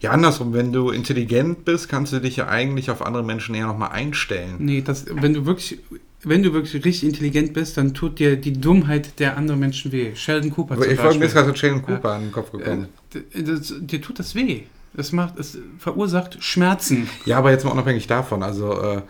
Ja, 0.00 0.10
andersrum, 0.10 0.52
wenn 0.52 0.72
du 0.72 0.90
intelligent 0.90 1.64
bist, 1.64 1.88
kannst 1.88 2.12
du 2.12 2.20
dich 2.20 2.36
ja 2.36 2.48
eigentlich 2.48 2.90
auf 2.90 3.04
andere 3.04 3.22
Menschen 3.24 3.54
eher 3.54 3.66
nochmal 3.66 3.90
einstellen. 3.90 4.56
Nee, 4.58 4.82
das, 4.82 5.06
wenn 5.10 5.34
du 5.34 5.46
wirklich, 5.46 5.78
wenn 6.22 6.42
du 6.42 6.52
wirklich 6.52 6.84
richtig 6.84 7.04
intelligent 7.08 7.52
bist, 7.54 7.76
dann 7.76 7.94
tut 7.94 8.18
dir 8.18 8.36
die 8.36 8.52
Dummheit 8.52 9.18
der 9.20 9.36
anderen 9.36 9.60
Menschen 9.60 9.92
weh. 9.92 10.14
Sheldon 10.14 10.50
Cooper 10.50 10.74
Aber 10.74 10.82
zum 10.84 10.92
ich 10.92 11.00
folge 11.00 11.18
mir 11.18 11.28
gerade 11.28 11.56
Sheldon 11.56 11.82
Cooper 11.82 12.12
an 12.12 12.22
den 12.22 12.32
Kopf 12.32 12.52
gekommen. 12.52 12.88
Äh, 13.14 13.42
das, 13.42 13.74
dir 13.80 14.00
tut 14.02 14.18
das 14.18 14.34
weh. 14.34 14.62
Es 14.96 15.12
macht, 15.12 15.38
es 15.38 15.58
verursacht 15.78 16.42
Schmerzen. 16.42 17.08
Ja, 17.24 17.38
aber 17.38 17.50
jetzt 17.50 17.64
mal 17.64 17.70
unabhängig 17.70 18.06
davon, 18.06 18.42
also 18.42 18.80
äh, 18.80 19.02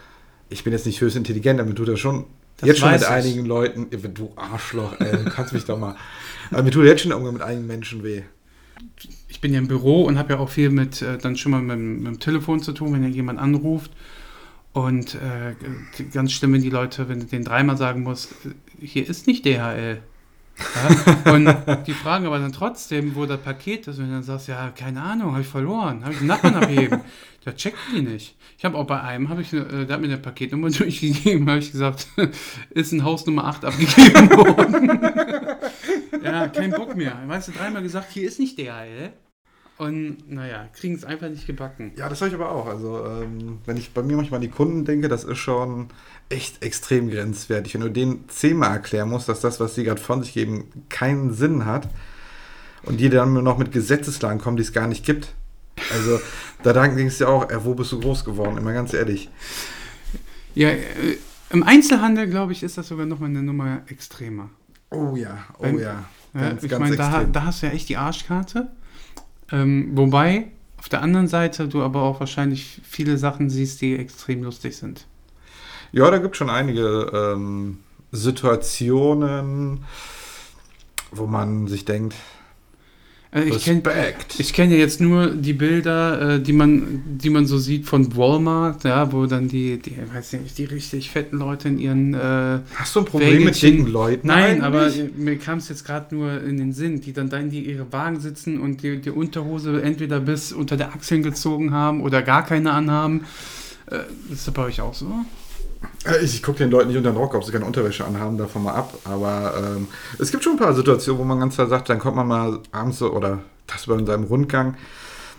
ich 0.51 0.65
bin 0.65 0.73
jetzt 0.73 0.87
nicht 0.87 1.01
höchst 1.01 1.17
intelligent, 1.17 1.61
aber 1.61 1.69
mir 1.69 1.75
tut 1.75 1.89
das 1.89 2.01
schon 2.01 2.25
Das 2.59 2.67
jetzt 2.69 2.81
schon 2.81 2.91
mit 2.91 3.01
ich. 3.01 3.09
einigen 3.09 3.47
Leuten, 3.47 3.87
Ja, 3.91 3.99
du 4.09 4.33
Arschloch, 4.37 4.99
ey, 5.01 5.13
du 5.13 5.31
kannst 5.31 5.53
mich 5.53 5.65
doch 5.65 5.79
mal. 5.79 5.95
Aber 6.51 6.63
mir 6.63 6.71
tut 6.71 6.85
jetzt 6.87 7.03
schon 7.03 7.13
irgendwann 7.13 7.35
mit 7.35 7.43
einigen 7.43 7.67
Menschen 7.67 8.03
weh. 8.03 8.23
Ich 9.39 9.41
bin 9.41 9.53
ja 9.53 9.61
im 9.61 9.69
Büro 9.69 10.03
und 10.03 10.19
habe 10.19 10.33
ja 10.33 10.41
auch 10.41 10.49
viel 10.49 10.69
mit, 10.69 11.01
äh, 11.01 11.17
dann 11.17 11.37
schon 11.37 11.53
mal 11.53 11.63
mit, 11.63 11.77
dem- 11.77 11.99
mit 12.03 12.07
dem 12.09 12.19
Telefon 12.19 12.61
zu 12.61 12.73
tun, 12.73 12.93
wenn 12.93 13.05
ja 13.05 13.09
jemand 13.09 13.39
anruft. 13.39 13.93
Und 14.73 15.15
äh, 15.15 15.55
ganz 16.13 16.33
schlimm, 16.33 16.55
wenn 16.55 16.61
die 16.63 16.71
Leute, 16.71 17.09
wenn 17.09 17.21
du 17.21 17.27
denen 17.27 17.45
dreimal 17.45 17.77
sagen 17.77 18.03
musst, 18.03 18.35
hier 18.81 19.09
ist 19.09 19.29
nicht 19.29 19.45
DHL. 19.45 20.01
Ja? 21.25 21.33
Und 21.33 21.55
die 21.87 21.93
fragen 21.93 22.27
aber 22.27 22.41
dann 22.41 22.53
trotzdem, 22.53 23.15
wo 23.15 23.27
das 23.27 23.39
Paket 23.41 23.87
ist. 23.87 24.01
Und 24.01 24.11
dann 24.11 24.25
sagst 24.25 24.49
du, 24.49 24.53
ja, 24.53 24.71
keine 24.71 25.03
Ahnung, 25.03 25.31
habe 25.31 25.43
ich 25.43 25.47
verloren, 25.47 26.03
habe 26.03 26.15
ich 26.15 26.19
den 26.19 26.27
Nachbarn 26.27 26.57
abheben. 26.57 27.01
Da 27.45 27.53
checken 27.55 27.79
die 27.95 28.03
nicht. 28.03 28.35
Ich 28.59 28.65
habe 28.65 28.77
auch 28.77 28.87
bei 28.87 29.01
einem, 29.01 29.29
habe 29.31 29.41
ich, 29.41 29.53
äh, 29.55 29.87
der 29.87 29.95
hat 29.95 30.01
mir 30.01 30.09
eine 30.09 30.19
Paketnummer 30.19 30.69
durchgegeben, 30.71 31.49
habe 31.49 31.61
ich 31.61 31.71
gesagt, 31.73 32.09
ist 32.71 32.93
in 32.93 33.05
Haus 33.05 33.25
Nummer 33.25 33.45
8 33.45 33.65
abgegeben 33.65 34.31
worden. 34.37 35.01
ja, 36.23 36.49
kein 36.49 36.73
Bock 36.73 36.95
mehr. 36.97 37.17
Weißt 37.27 37.49
du, 37.49 37.53
dreimal 37.53 37.83
gesagt, 37.83 38.11
hier 38.13 38.27
ist 38.27 38.39
nicht 38.41 38.59
DHL. 38.59 39.13
Und 39.79 40.29
naja, 40.29 40.69
kriegen 40.75 40.95
es 40.97 41.05
einfach 41.05 41.29
nicht 41.29 41.47
gebacken. 41.47 41.93
Ja, 41.97 42.09
das 42.09 42.21
habe 42.21 42.29
ich 42.31 42.35
aber 42.35 42.51
auch. 42.51 42.67
Also, 42.67 43.05
ähm, 43.07 43.59
wenn 43.65 43.77
ich 43.77 43.93
bei 43.93 44.03
mir 44.03 44.17
manchmal 44.17 44.39
an 44.39 44.43
die 44.43 44.49
Kunden 44.51 44.85
denke, 44.85 45.09
das 45.09 45.23
ist 45.23 45.39
schon 45.39 45.89
echt 46.29 46.65
extrem 46.65 47.09
grenzwertig. 47.09 47.75
Wenn 47.75 47.83
du 47.83 47.91
denen 47.91 48.25
zehnmal 48.29 48.73
erklären 48.73 49.09
musst, 49.09 49.29
dass 49.29 49.41
das, 49.41 49.61
was 49.61 49.77
sie 49.77 49.85
gerade 49.85 50.01
von 50.01 50.23
sich 50.23 50.33
geben, 50.35 50.65
keinen 50.89 51.33
Sinn 51.33 51.65
hat 51.65 51.89
und 52.83 52.99
die 52.99 53.09
dann 53.09 53.33
nur 53.33 53.43
noch 53.43 53.57
mit 53.57 53.71
Gesetzeslagen 53.71 54.41
kommen, 54.41 54.57
die 54.57 54.65
es 54.65 54.73
gar 54.73 54.89
nicht 54.89 55.05
gibt. 55.05 55.35
Also, 55.93 56.21
da 56.65 56.73
denkst 56.73 57.19
du 57.19 57.25
ja 57.25 57.31
auch, 57.31 57.49
äh, 57.49 57.65
wo 57.65 57.75
bist 57.75 57.93
du 57.93 58.01
groß 58.01 58.25
geworden? 58.25 58.59
Immer 58.59 58.73
ganz 58.73 58.93
ehrlich. 58.93 59.31
Ja, 60.57 60.71
äh, 60.71 60.85
im 61.51 61.63
Einzelhandel, 61.63 62.27
glaube 62.27 62.51
ich, 62.51 62.65
ist 62.65 62.77
das 62.79 62.89
sogar 62.89 63.07
noch 63.07 63.21
mal 63.21 63.27
eine 63.27 63.45
Nummer 63.45 63.83
extremer. 63.87 64.51
Oh 64.91 65.15
ja, 65.15 65.39
oh 65.59 65.63
Beim- 65.63 65.79
ja. 65.79 66.05
Ja, 66.35 66.41
Ganz, 66.51 66.63
ich 66.63 66.79
meine, 66.79 66.97
da, 66.97 67.25
da 67.25 67.45
hast 67.45 67.63
du 67.63 67.67
ja 67.67 67.73
echt 67.73 67.89
die 67.89 67.97
Arschkarte. 67.97 68.69
Ähm, 69.51 69.91
wobei, 69.95 70.49
auf 70.79 70.89
der 70.89 71.03
anderen 71.03 71.29
Seite, 71.29 71.69
du 71.69 71.83
aber 71.83 72.03
auch 72.03 72.21
wahrscheinlich 72.21 72.81
viele 72.85 73.19
Sachen 73.19 73.51
siehst, 73.51 73.81
die 73.81 73.97
extrem 73.97 74.43
lustig 74.43 74.77
sind. 74.77 75.07
Ja, 75.93 76.11
da 76.11 76.19
gibt 76.19 76.35
es 76.35 76.39
schon 76.39 76.51
einige 76.51 77.11
ähm, 77.15 77.79
Situationen, 78.13 79.85
wo 81.11 81.27
man 81.27 81.67
sich 81.67 81.85
denkt, 81.85 82.15
Äh, 83.31 83.45
ich 83.45 83.65
kenne 83.65 83.83
kenn 83.83 84.71
ja 84.71 84.77
jetzt 84.77 85.01
nur 85.01 85.29
die 85.29 85.53
Bilder, 85.53 86.37
äh, 86.37 86.41
die, 86.41 86.53
man, 86.53 87.03
die 87.07 87.29
man 87.29 87.47
so 87.47 87.59
sieht 87.59 87.87
von 87.87 88.17
Walmart, 88.17 88.85
ja, 88.85 89.13
wo 89.13 89.27
dann 89.27 89.49
die, 89.49 89.79
die, 89.79 89.97
weiß 90.13 90.35
nicht, 90.35 90.57
die 90.57 90.65
richtig 90.65 91.11
fetten 91.11 91.37
Leute 91.37 91.69
in 91.69 91.79
ihren 91.79 92.15
äh, 92.15 92.61
Hast 92.75 92.97
du 92.97 93.01
ein 93.01 93.05
Problem 93.05 93.33
mit 93.33 93.41
Wägelchen. 93.41 93.77
dicken 93.77 93.93
Leuten? 93.93 94.27
Nein, 94.29 94.63
eigentlich? 94.63 94.65
aber 94.65 94.87
äh, 94.87 95.11
mir 95.17 95.37
kam 95.37 95.59
es 95.59 95.69
jetzt 95.69 95.85
gerade 95.85 96.15
nur 96.15 96.43
in 96.43 96.57
den 96.57 96.73
Sinn, 96.73 97.01
die 97.01 97.13
dann 97.13 97.29
da 97.29 97.37
in 97.39 97.51
die 97.51 97.61
ihre 97.61 97.93
Wagen 97.93 98.19
sitzen 98.21 98.61
und 98.61 98.83
die, 98.83 98.99
die 98.99 99.11
Unterhose 99.11 99.83
entweder 99.83 100.21
bis 100.21 100.53
unter 100.53 100.77
der 100.77 100.95
Achseln 100.95 101.23
gezogen 101.23 101.73
haben 101.73 102.03
oder 102.03 102.23
gar 102.23 102.47
keine 102.47 102.73
anhaben. 102.73 103.25
Äh, 103.91 104.33
ist 104.33 104.47
das 104.47 104.55
bei 104.55 104.63
euch 104.63 104.81
auch 104.81 104.95
so? 104.95 105.13
Äh, 106.05 106.25
Ich, 106.25 106.43
gucke 106.43 106.59
den 106.59 106.71
Leuten 106.71 106.89
nicht 106.89 106.97
unter 106.97 107.11
den 107.11 107.17
Rock, 107.17 107.35
ob 107.35 107.45
sie 107.45 107.53
keine 107.53 107.65
Unterwäsche 107.65 108.05
anhaben, 108.05 108.39
davon 108.39 108.65
mal 108.65 108.75
ab. 108.75 108.95
Aber 109.05 109.55
ähm, 109.57 109.89
es 110.19 110.31
gibt 110.31 110.45
schon 110.45 110.55
ein 110.55 110.59
paar 110.59 110.75
Situationen, 110.75 111.21
wo 111.21 111.25
man 111.25 111.41
ganz 111.41 111.55
klar 111.55 111.67
sagt, 111.67 111.89
dann 111.89 111.99
kommt 111.99 112.17
man 112.17 112.27
mal 112.27 112.61
abends 112.73 112.99
so, 112.99 113.13
oder 113.13 113.41
das 113.67 113.87
bei 113.87 114.03
seinem 114.05 114.25
Rundgang, 114.25 114.77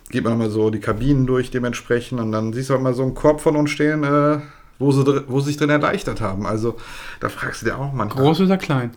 geht 0.10 0.24
man 0.24 0.38
mal 0.38 0.50
so 0.50 0.70
die 0.70 0.80
Kabinen 0.80 1.26
durch 1.26 1.52
dementsprechend 1.52 2.20
und 2.20 2.32
dann 2.32 2.54
siehst 2.54 2.70
du 2.70 2.74
halt 2.74 2.84
mal 2.84 2.94
so 2.94 3.04
einen 3.04 3.14
Korb 3.16 3.42
von 3.42 3.56
uns 3.56 3.72
stehen, 3.72 4.04
äh, 4.04 4.40
wo, 4.80 4.92
sie, 4.92 5.24
wo 5.28 5.40
sie 5.40 5.48
sich 5.48 5.58
drin 5.58 5.70
erleichtert 5.70 6.22
haben. 6.22 6.46
Also 6.46 6.78
da 7.20 7.30
fragst 7.30 7.62
du 7.62 7.66
dir 7.68 7.78
auch 7.78 7.94
manchmal. 7.94 8.24
Groß 8.24 8.42
oder 8.42 8.58
klein? 8.58 8.92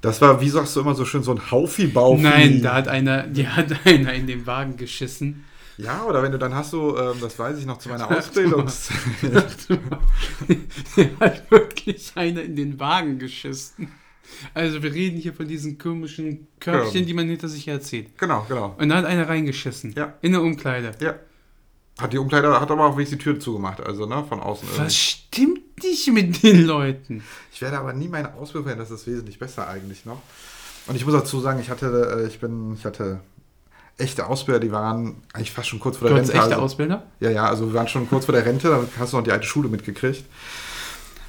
Das 0.00 0.20
war, 0.22 0.40
wie 0.40 0.48
sagst 0.48 0.74
du 0.74 0.80
immer 0.80 0.94
so 0.94 1.04
schön, 1.04 1.22
so 1.22 1.32
ein 1.32 1.50
Haufi-Baufi. 1.50 2.22
Nein, 2.22 2.62
da 2.62 2.74
hat 2.74 2.88
einer, 2.88 3.24
die 3.24 3.46
hat 3.46 3.66
einer 3.84 4.14
in 4.14 4.26
den 4.26 4.46
Wagen 4.46 4.76
geschissen. 4.76 5.44
Ja, 5.82 6.04
oder 6.04 6.22
wenn 6.22 6.32
du 6.32 6.38
dann 6.38 6.54
hast 6.54 6.72
du, 6.72 6.96
ähm, 6.96 7.16
das 7.20 7.38
weiß 7.38 7.58
ich 7.58 7.66
noch 7.66 7.78
zu 7.78 7.88
meiner 7.88 8.10
Ausbildungs... 8.16 8.90
Der 10.96 11.18
hat 11.20 11.50
wirklich 11.50 12.12
einer 12.14 12.42
in 12.42 12.56
den 12.56 12.78
Wagen 12.80 13.18
geschissen. 13.18 13.88
Also 14.54 14.82
wir 14.82 14.92
reden 14.92 15.18
hier 15.18 15.32
von 15.34 15.48
diesen 15.48 15.76
komischen 15.78 16.46
Körbchen, 16.60 17.00
Ja. 17.00 17.06
die 17.06 17.14
man 17.14 17.26
hinter 17.28 17.48
sich 17.48 17.66
herzieht. 17.66 18.16
genau, 18.18 18.44
genau. 18.48 18.74
Und 18.78 18.88
da 18.88 18.96
hat 18.96 19.04
einer 19.04 19.28
reingeschissen. 19.28 19.92
Ja. 19.96 20.14
In 20.22 20.32
der 20.32 20.42
Umkleide. 20.42 20.92
Ja. 21.00 21.14
Hat 22.00 22.12
die 22.12 22.18
Umkleider, 22.18 22.60
hat 22.60 22.70
aber 22.70 22.86
auch 22.86 22.96
wenigstens 22.96 23.18
die 23.18 23.24
Tür 23.24 23.40
zugemacht, 23.40 23.80
also 23.80 24.06
ne, 24.06 24.24
von 24.28 24.40
außen. 24.40 24.66
irgendwie. 24.68 24.84
Was 24.84 24.96
stimmt 24.96 25.82
nicht 25.82 26.10
mit 26.12 26.42
den 26.42 26.64
Leuten? 26.64 27.22
Ich 27.52 27.60
werde 27.60 27.78
aber 27.78 27.92
nie 27.92 28.08
meine 28.08 28.32
Ausbildung 28.34 28.64
verändern, 28.64 28.86
das 28.88 29.00
ist 29.00 29.06
wesentlich 29.06 29.38
besser 29.38 29.68
eigentlich 29.68 30.06
noch. 30.06 30.22
Und 30.86 30.96
ich 30.96 31.04
muss 31.04 31.12
dazu 31.12 31.40
sagen, 31.40 31.60
ich 31.60 31.68
hatte, 31.68 32.22
äh, 32.24 32.26
ich 32.28 32.40
bin, 32.40 32.72
ich 32.74 32.84
hatte 32.86 33.20
echte 34.00 34.26
Ausbilder, 34.26 34.60
die 34.60 34.72
waren 34.72 35.16
eigentlich 35.32 35.52
fast 35.52 35.68
schon 35.68 35.78
kurz 35.80 35.96
vor 35.98 36.08
Du 36.08 36.14
der 36.14 36.22
hast 36.22 36.30
Rente. 36.30 36.40
echte 36.42 36.54
also- 36.54 36.64
Ausbilder? 36.64 37.02
Ja, 37.20 37.30
ja, 37.30 37.44
also 37.46 37.66
wir 37.68 37.74
waren 37.74 37.88
schon 37.88 38.08
kurz 38.08 38.24
vor 38.24 38.34
der 38.34 38.44
Rente, 38.44 38.68
da 38.68 38.82
hast 38.98 39.12
du 39.12 39.16
noch 39.18 39.24
die 39.24 39.32
alte 39.32 39.46
Schule 39.46 39.68
mitgekriegt. 39.68 40.24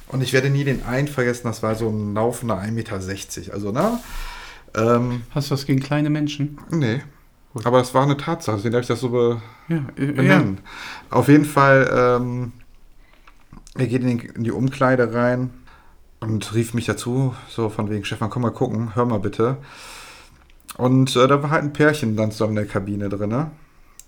Und 0.08 0.22
ich 0.22 0.32
werde 0.32 0.50
nie 0.50 0.64
den 0.64 0.84
einen 0.84 1.08
vergessen, 1.08 1.44
das 1.44 1.62
war 1.62 1.74
so 1.74 1.88
ein 1.88 2.14
laufender 2.14 2.58
1,60 2.58 2.70
Meter. 3.40 3.54
Also, 3.54 3.72
ne? 3.72 3.98
Ähm, 4.74 5.22
Hast 5.30 5.50
du 5.50 5.54
was 5.54 5.64
gegen 5.66 5.80
kleine 5.80 6.10
Menschen? 6.10 6.58
nee. 6.70 7.02
Aber 7.64 7.80
es 7.82 7.92
war 7.92 8.02
eine 8.04 8.16
Tatsache, 8.16 8.56
deswegen 8.56 8.72
darf 8.72 8.80
ich 8.80 8.88
das 8.88 9.00
so 9.00 9.10
be 9.10 9.42
Ja, 9.68 9.76
äh, 9.98 10.06
ja. 10.06 10.12
benennen. 10.12 10.60
Auf 11.10 11.28
jeden 11.28 11.44
Fall, 11.44 11.90
ähm, 11.94 12.52
er 13.74 13.86
geht 13.86 14.00
in, 14.02 14.08
den, 14.08 14.20
in 14.20 14.44
die 14.44 14.50
Umkleide 14.52 15.12
rein 15.12 15.50
und 16.20 16.54
rief 16.54 16.72
mich 16.72 16.86
dazu, 16.86 17.34
so 17.50 17.68
von 17.68 17.90
wegen, 17.90 18.06
Stefan, 18.06 18.30
komm 18.30 18.40
mal 18.42 18.52
gucken, 18.52 18.94
hör 18.94 19.04
mal 19.04 19.18
bitte. 19.20 19.58
Und 20.78 21.14
äh, 21.16 21.26
da 21.28 21.42
war 21.42 21.50
halt 21.50 21.64
ein 21.64 21.72
Pärchen 21.72 22.16
dann 22.16 22.30
zusammen 22.32 22.52
in 22.52 22.64
der 22.64 22.66
Kabine 22.66 23.08
drin. 23.08 23.30
Ne? 23.30 23.50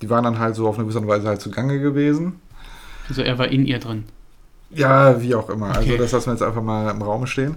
Die 0.02 0.11
waren 0.11 0.25
dann 0.25 0.38
halt 0.38 0.54
so 0.54 0.66
auf 0.68 0.76
eine 0.76 0.85
gewisse 0.87 1.06
Weise 1.06 1.28
halt 1.28 1.40
zugange 1.40 1.78
gewesen. 1.80 2.40
Also 3.09 3.23
er 3.23 3.38
war 3.38 3.49
in 3.49 3.66
ihr 3.66 3.78
drin. 3.78 4.04
Ja, 4.71 5.21
wie 5.21 5.35
auch 5.35 5.50
immer. 5.50 5.68
Also 5.68 5.80
Okay. 5.90 5.99
das 5.99 6.12
lassen 6.12 6.26
wir 6.26 6.33
jetzt 6.33 6.42
einfach 6.42 6.62
mal 6.62 6.90
im 6.90 7.02
Raum 7.02 7.26
stehen. 7.26 7.56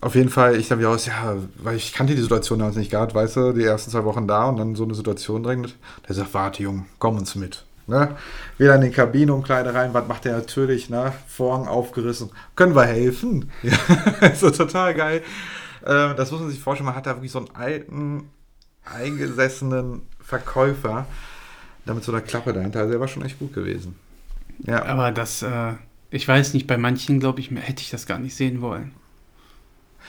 Auf 0.00 0.14
jeden 0.14 0.28
Fall, 0.28 0.54
ich 0.56 0.68
dann 0.68 0.78
wieder 0.78 0.90
aus, 0.90 1.06
ja, 1.06 1.34
weil 1.56 1.74
ich 1.76 1.92
kannte 1.92 2.14
die 2.14 2.22
Situation 2.22 2.60
damals 2.60 2.76
nicht 2.76 2.92
gehabt, 2.92 3.14
weißt 3.14 3.36
du, 3.36 3.52
die 3.52 3.64
ersten 3.64 3.90
zwei 3.90 4.04
Wochen 4.04 4.28
da 4.28 4.44
und 4.48 4.56
dann 4.56 4.76
so 4.76 4.84
eine 4.84 4.94
Situation 4.94 5.42
drängt. 5.42 5.74
Der 6.08 6.14
sagt, 6.14 6.32
warte, 6.34 6.62
Junge, 6.62 6.84
komm 7.00 7.16
uns 7.16 7.34
mit. 7.34 7.64
Ne? 7.88 8.16
Wieder 8.58 8.76
in 8.76 8.82
die 8.82 8.90
Kabine, 8.90 9.34
Umkleide 9.34 9.74
rein, 9.74 9.94
was 9.94 10.06
macht 10.06 10.24
der 10.26 10.36
natürlich, 10.36 10.88
ne? 10.88 11.12
Vorhang 11.26 11.66
aufgerissen. 11.66 12.30
Können 12.54 12.76
wir 12.76 12.84
helfen? 12.84 13.50
Ja, 13.62 14.34
so 14.34 14.50
total 14.50 14.94
geil. 14.94 15.22
Äh, 15.82 16.14
das 16.14 16.30
muss 16.30 16.40
man 16.40 16.50
sich 16.50 16.60
vorstellen, 16.60 16.86
man 16.86 16.94
hat 16.96 17.06
da 17.06 17.14
wirklich 17.16 17.32
so 17.32 17.38
einen 17.38 17.54
alten, 17.54 18.30
eingesessenen 18.84 20.02
Verkäufer, 20.20 21.06
da 21.84 21.94
mit 21.94 22.04
so 22.04 22.12
einer 22.12 22.20
Klappe 22.20 22.52
dahinter. 22.52 22.80
Also 22.80 22.92
der 22.92 23.00
war 23.00 23.08
schon 23.08 23.24
echt 23.24 23.38
gut 23.38 23.52
gewesen. 23.54 23.96
Ja. 24.64 24.84
Aber 24.84 25.10
das, 25.12 25.42
äh, 25.42 25.72
ich 26.10 26.26
weiß 26.26 26.54
nicht, 26.54 26.66
bei 26.66 26.76
manchen, 26.78 27.20
glaube 27.20 27.40
ich, 27.40 27.50
hätte 27.50 27.82
ich 27.82 27.90
das 27.90 28.06
gar 28.06 28.18
nicht 28.18 28.34
sehen 28.34 28.60
wollen. 28.60 28.92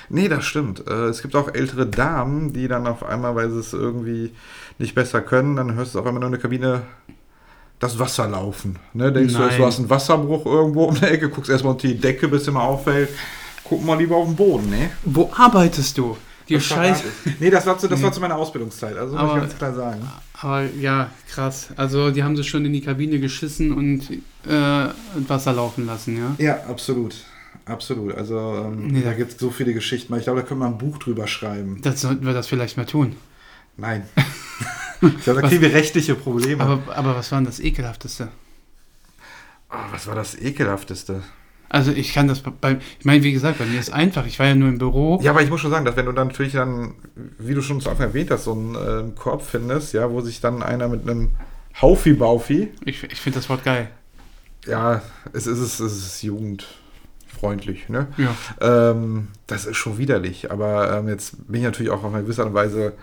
Nee, 0.09 0.27
das 0.29 0.45
stimmt. 0.45 0.87
Äh, 0.87 1.07
Es 1.07 1.21
gibt 1.21 1.35
auch 1.35 1.53
ältere 1.53 1.85
Damen, 1.85 2.53
die 2.53 2.67
dann 2.67 2.87
auf 2.87 3.03
einmal, 3.03 3.35
weil 3.35 3.51
sie 3.51 3.59
es 3.59 3.73
irgendwie 3.73 4.31
nicht 4.77 4.95
besser 4.95 5.21
können, 5.21 5.55
dann 5.55 5.75
hörst 5.75 5.93
du 5.95 5.99
auf 5.99 6.05
einmal 6.05 6.21
nur 6.21 6.27
in 6.27 6.33
der 6.33 6.41
Kabine 6.41 6.83
das 7.79 7.99
Wasser 7.99 8.27
laufen. 8.27 8.77
Ne? 8.93 9.11
Denkst 9.11 9.33
du, 9.33 9.39
Nein. 9.39 9.49
jetzt, 9.49 9.59
du 9.59 9.65
hast 9.65 9.79
einen 9.79 9.89
Wasserbruch 9.89 10.45
irgendwo 10.45 10.85
um 10.85 10.99
der 10.99 11.11
Ecke, 11.11 11.29
guckst 11.29 11.49
erstmal 11.49 11.73
unter 11.73 11.87
die 11.87 11.97
Decke, 11.97 12.27
bis 12.27 12.43
dir 12.43 12.51
mal 12.51 12.63
auffällt. 12.63 13.09
Guck 13.69 13.85
mal 13.85 13.97
lieber 13.97 14.15
auf 14.17 14.27
den 14.27 14.35
Boden, 14.35 14.69
ne? 14.69 14.89
Wo 15.05 15.31
arbeitest 15.35 15.97
du? 15.97 16.17
Dir 16.47 16.57
Das 16.57 16.65
verrate 16.67 16.87
Scheiß. 16.89 17.03
ich. 17.25 17.39
Nee, 17.39 17.49
das 17.51 17.65
war 17.67 17.77
zu, 17.77 17.87
das 17.87 17.99
Nee. 17.99 18.05
war 18.05 18.11
zu 18.11 18.19
meiner 18.19 18.35
Ausbildungszeit, 18.35 18.97
also 18.97 19.13
muss 19.13 19.23
ich 19.23 19.29
Aber- 19.29 19.39
ganz 19.41 19.55
klar 19.57 19.73
sagen. 19.73 20.01
Aber 20.41 20.63
ja, 20.63 21.11
krass. 21.29 21.67
Also 21.75 22.09
die 22.11 22.23
haben 22.23 22.35
sie 22.35 22.43
schon 22.43 22.65
in 22.65 22.73
die 22.73 22.81
Kabine 22.81 23.19
geschissen 23.19 23.71
und 23.71 24.09
äh, 24.47 24.89
Wasser 25.27 25.53
laufen 25.53 25.85
lassen, 25.85 26.17
ja? 26.17 26.35
Ja, 26.43 26.63
absolut. 26.67 27.13
Absolut. 27.65 28.15
Also 28.15 28.65
ähm, 28.65 28.87
Nee, 28.87 29.01
da 29.03 29.13
gibt 29.13 29.33
es 29.33 29.37
so 29.37 29.51
viele 29.51 29.73
Geschichten. 29.73 30.15
Ich 30.15 30.23
glaube, 30.23 30.41
da 30.41 30.47
können 30.47 30.61
wir 30.61 30.65
ein 30.67 30.77
Buch 30.79 30.97
drüber 30.97 31.27
schreiben. 31.27 31.79
Das 31.83 32.01
sollten 32.01 32.25
wir 32.25 32.33
das 32.33 32.47
vielleicht 32.47 32.77
mal 32.77 32.85
tun. 32.85 33.15
Nein. 33.77 34.03
ich 35.01 35.23
glaube, 35.23 35.41
da 35.41 35.47
kriegen 35.49 35.61
wir 35.61 35.73
rechtliche 35.73 36.15
Probleme. 36.15 36.63
Aber, 36.63 36.79
aber 36.95 37.15
was 37.15 37.31
war 37.31 37.37
denn 37.39 37.45
das 37.45 37.59
Ekelhafteste? 37.59 38.29
Oh, 39.71 39.75
was 39.91 40.07
war 40.07 40.15
das 40.15 40.35
Ekelhafteste? 40.35 41.21
Also 41.69 41.91
ich 41.91 42.13
kann 42.13 42.27
das 42.27 42.41
bei, 42.41 42.77
ich 42.99 43.05
meine, 43.05 43.23
wie 43.23 43.31
gesagt, 43.31 43.59
bei 43.59 43.65
mir 43.65 43.79
ist 43.79 43.93
einfach. 43.93 44.25
Ich 44.25 44.39
war 44.39 44.47
ja 44.47 44.55
nur 44.55 44.69
im 44.69 44.79
Büro. 44.79 45.19
Ja, 45.21 45.31
aber 45.31 45.43
ich 45.43 45.49
muss 45.51 45.61
schon 45.61 45.69
sagen, 45.71 45.85
dass 45.85 45.95
wenn 45.95 46.07
du 46.07 46.11
dann 46.11 46.27
natürlich 46.29 46.53
dann, 46.53 46.95
wie 47.37 47.53
du 47.53 47.61
schon 47.61 47.79
zu 47.79 47.89
Anfang 47.89 48.07
erwähnt 48.07 48.31
hast, 48.31 48.45
so 48.45 48.53
einen 48.53 48.75
ähm, 48.75 49.15
Korb 49.15 49.43
findest, 49.43 49.93
ja, 49.93 50.09
wo 50.09 50.21
sich 50.21 50.41
dann 50.41 50.63
einer 50.63 50.87
mit 50.87 51.03
einem 51.07 51.29
Haufi-Baufi, 51.79 52.71
Ich, 52.85 53.03
ich 53.03 53.21
finde 53.21 53.37
das 53.39 53.49
Wort 53.49 53.63
geil. 53.63 53.89
ja, 54.65 55.01
es 55.31 55.45
ist, 55.47 55.59
es 55.59 55.79
ist 55.79 56.23
jugendfreundlich, 56.23 57.87
ne? 57.89 58.07
Ja. 58.17 58.35
Ähm, 58.91 59.27
das 59.47 59.65
ist 59.65 59.77
schon 59.77 59.97
widerlich, 59.99 60.51
aber 60.51 60.97
ähm, 60.97 61.07
jetzt 61.07 61.35
bin 61.47 61.57
ich 61.61 61.63
natürlich 61.65 61.91
auch 61.91 62.03
auf 62.03 62.13
eine 62.13 62.23
gewisse 62.23 62.41
Art 62.41 62.49
und 62.49 62.55
Weise 62.55 62.93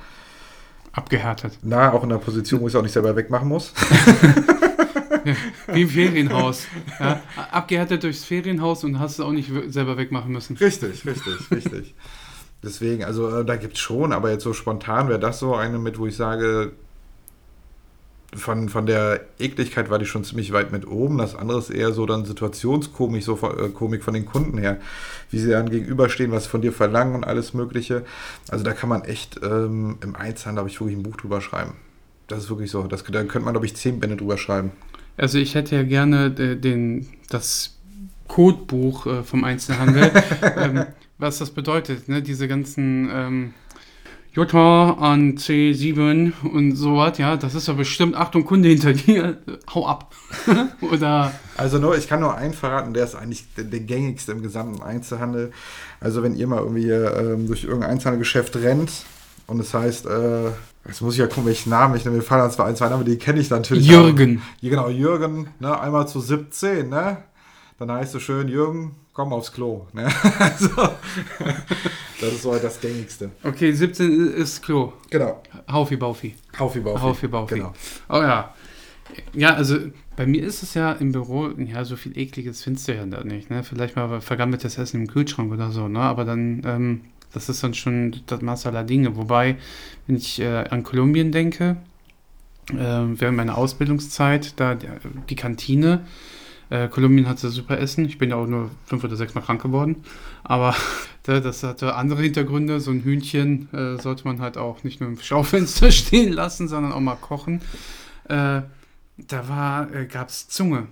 Abgehärtet. 0.92 1.58
nah 1.62 1.92
auch 1.92 2.02
in 2.02 2.08
der 2.08 2.16
Position, 2.18 2.60
wo 2.60 2.66
ich 2.66 2.72
es 2.72 2.76
auch 2.76 2.82
nicht 2.82 2.92
selber 2.92 3.14
wegmachen 3.16 3.48
muss. 3.48 3.72
Wie 5.72 5.82
im 5.82 5.88
Ferienhaus. 5.88 6.66
Ja? 7.00 7.20
Abgehärtet 7.50 8.02
durchs 8.02 8.24
Ferienhaus 8.24 8.84
und 8.84 8.98
hast 8.98 9.14
es 9.14 9.20
auch 9.20 9.32
nicht 9.32 9.50
selber 9.68 9.96
wegmachen 9.96 10.32
müssen. 10.32 10.56
Richtig, 10.56 11.04
richtig, 11.06 11.50
richtig. 11.50 11.94
Deswegen, 12.62 13.04
also 13.04 13.40
äh, 13.40 13.44
da 13.44 13.56
gibt 13.56 13.74
es 13.74 13.80
schon, 13.80 14.12
aber 14.12 14.30
jetzt 14.30 14.42
so 14.42 14.52
spontan 14.52 15.08
wäre 15.08 15.20
das 15.20 15.38
so 15.38 15.54
eine 15.54 15.78
mit, 15.78 15.98
wo 15.98 16.06
ich 16.06 16.16
sage, 16.16 16.72
von, 18.34 18.68
von 18.68 18.86
der 18.86 19.20
Ekligkeit 19.38 19.88
war 19.88 19.98
die 19.98 20.06
schon 20.06 20.24
ziemlich 20.24 20.52
weit 20.52 20.72
mit 20.72 20.86
oben. 20.86 21.18
Das 21.18 21.34
andere 21.34 21.58
ist 21.58 21.70
eher 21.70 21.92
so 21.92 22.06
dann 22.06 22.24
Situationskomik, 22.24 23.22
so 23.22 23.36
von, 23.36 23.58
äh, 23.58 23.68
Komik 23.68 24.02
von 24.02 24.14
den 24.14 24.26
Kunden 24.26 24.58
her, 24.58 24.78
wie 25.30 25.38
sie 25.38 25.50
dann 25.50 25.70
gegenüberstehen, 25.70 26.32
was 26.32 26.46
von 26.46 26.60
dir 26.60 26.72
verlangen 26.72 27.14
und 27.14 27.24
alles 27.24 27.54
Mögliche. 27.54 28.04
Also 28.48 28.64
da 28.64 28.72
kann 28.72 28.88
man 28.88 29.04
echt 29.04 29.40
ähm, 29.42 29.98
im 30.02 30.16
Einzelhandel, 30.16 30.60
habe 30.60 30.68
ich 30.68 30.80
wirklich 30.80 30.96
ein 30.96 31.02
Buch 31.02 31.16
drüber 31.16 31.40
schreiben. 31.40 31.74
Das 32.26 32.40
ist 32.40 32.50
wirklich 32.50 32.70
so. 32.70 32.82
Das, 32.84 33.04
da 33.04 33.22
könnte 33.22 33.40
man, 33.40 33.54
glaube 33.54 33.66
ich, 33.66 33.76
zehn 33.76 34.00
Bände 34.00 34.16
drüber 34.16 34.36
schreiben. 34.36 34.72
Also 35.16 35.38
ich 35.38 35.54
hätte 35.54 35.76
ja 35.76 35.82
gerne 35.82 36.26
äh, 36.38 36.56
den, 36.56 37.08
das 37.30 37.76
Codebuch 38.28 39.06
äh, 39.06 39.22
vom 39.22 39.44
Einzelhandel, 39.44 40.10
ähm, 40.56 40.84
was 41.18 41.38
das 41.38 41.50
bedeutet, 41.50 42.08
ne? 42.08 42.22
diese 42.22 42.48
ganzen 42.48 43.08
ähm, 43.10 43.54
J 44.36 44.54
an 44.54 45.38
C7 45.38 46.32
und 46.42 46.76
sowas, 46.76 47.16
ja, 47.16 47.38
das 47.38 47.54
ist 47.54 47.68
ja 47.68 47.74
bestimmt, 47.74 48.16
Achtung, 48.16 48.44
Kunde 48.44 48.68
hinter 48.68 48.92
dir, 48.92 49.38
hau 49.74 49.86
ab. 49.86 50.14
Oder, 50.82 51.32
Also 51.56 51.78
nur, 51.78 51.96
ich 51.96 52.06
kann 52.06 52.20
nur 52.20 52.36
einen 52.36 52.52
verraten, 52.52 52.92
der 52.92 53.04
ist 53.04 53.14
eigentlich 53.14 53.46
der, 53.54 53.64
der 53.64 53.80
gängigste 53.80 54.32
im 54.32 54.42
gesamten 54.42 54.82
Einzelhandel. 54.82 55.52
Also 56.00 56.22
wenn 56.22 56.34
ihr 56.34 56.46
mal 56.46 56.58
irgendwie 56.58 56.90
ähm, 56.90 57.46
durch 57.46 57.64
irgendein 57.64 57.92
Einzelhandelgeschäft 57.92 58.56
rennt 58.56 58.92
und 59.46 59.58
es 59.58 59.72
heißt, 59.72 60.04
äh, 60.04 60.50
jetzt 60.86 61.00
muss 61.00 61.14
ich 61.14 61.20
ja 61.20 61.26
gucken, 61.26 61.46
welchen 61.46 61.70
Namen 61.70 61.96
ich 61.96 62.04
nehme. 62.04 62.16
Mir 62.16 62.22
fallen 62.22 62.50
zwar 62.50 62.66
ein, 62.66 62.76
zwei 62.76 62.88
Namen, 62.88 63.04
die 63.04 63.18
kenne 63.18 63.40
ich 63.40 63.50
natürlich. 63.50 63.86
Jürgen. 63.86 64.42
Ja, 64.60 64.70
genau, 64.70 64.88
Jürgen, 64.88 65.48
ne, 65.58 65.78
einmal 65.78 66.08
zu 66.08 66.20
17, 66.20 66.88
ne? 66.88 67.18
Dann 67.78 67.92
heißt 67.92 68.14
es 68.14 68.22
schön, 68.22 68.48
Jürgen, 68.48 68.96
komm 69.12 69.32
aufs 69.32 69.52
Klo. 69.52 69.86
Ne? 69.92 70.08
Also, 70.38 70.68
das 72.20 72.32
ist 72.32 72.42
so 72.42 72.56
das 72.56 72.80
gängigste. 72.80 73.30
Okay, 73.44 73.72
17 73.72 74.32
ist 74.32 74.62
Klo. 74.62 74.94
Genau. 75.10 75.42
Haufi 75.70 75.96
Baufi. 75.96 76.34
Haufi 76.58 76.80
Baufi. 76.80 77.02
Haufi 77.02 77.28
Baufi. 77.28 77.54
Genau. 77.54 77.72
Oh 78.08 78.22
ja. 78.22 78.54
Ja, 79.34 79.54
also 79.54 79.76
bei 80.16 80.26
mir 80.26 80.42
ist 80.42 80.62
es 80.62 80.74
ja 80.74 80.92
im 80.92 81.12
Büro, 81.12 81.50
ja, 81.58 81.84
so 81.84 81.96
viel 81.96 82.16
ekliges 82.18 82.62
findest 82.62 82.88
du 82.88 82.94
ja 82.94 83.04
da 83.04 83.22
nicht, 83.22 83.50
ne? 83.50 83.62
Vielleicht 83.62 83.96
mal 83.96 84.20
vergammeltes 84.20 84.78
Essen 84.78 85.02
im 85.02 85.06
Kühlschrank 85.06 85.52
oder 85.52 85.70
so, 85.70 85.88
ne? 85.88 86.00
Aber 86.00 86.24
dann, 86.24 86.62
ähm, 86.64 87.00
das 87.36 87.50
ist 87.50 87.62
dann 87.62 87.74
schon 87.74 88.16
das 88.26 88.40
Maß 88.40 88.64
aller 88.66 88.82
Dinge. 88.82 89.14
Wobei, 89.16 89.56
wenn 90.06 90.16
ich 90.16 90.40
äh, 90.40 90.64
an 90.70 90.82
Kolumbien 90.82 91.32
denke, 91.32 91.76
äh, 92.70 92.74
während 92.74 93.36
meiner 93.36 93.58
Ausbildungszeit, 93.58 94.58
da 94.58 94.74
die, 94.74 95.36
Kantine, 95.36 96.00
äh, 96.70 96.88
Kolumbien 96.88 97.28
hatte 97.28 97.50
super 97.50 97.78
Essen. 97.78 98.06
Ich 98.06 98.16
bin 98.16 98.30
ja 98.30 98.36
auch 98.36 98.46
nur 98.46 98.70
fünf 98.86 99.04
oder 99.04 99.16
sechs 99.16 99.34
Mal 99.34 99.42
krank 99.42 99.60
geworden. 99.60 99.96
Aber 100.44 100.74
da- 101.24 101.40
das 101.40 101.62
hatte 101.62 101.94
andere 101.94 102.22
Hintergründe. 102.22 102.80
So 102.80 102.90
ein 102.90 103.02
Hühnchen 103.02 103.68
äh, 103.74 104.00
sollte 104.00 104.24
man 104.24 104.40
halt 104.40 104.56
auch 104.56 104.82
nicht 104.82 105.02
nur 105.02 105.10
im 105.10 105.20
Schaufenster 105.20 105.90
stehen 105.92 106.32
lassen, 106.32 106.68
sondern 106.68 106.92
auch 106.92 107.00
mal 107.00 107.16
kochen. 107.16 107.60
Äh, 108.28 108.62
da 109.18 109.88
äh, 109.92 110.06
gab 110.06 110.28
es 110.30 110.48
Zunge. 110.48 110.86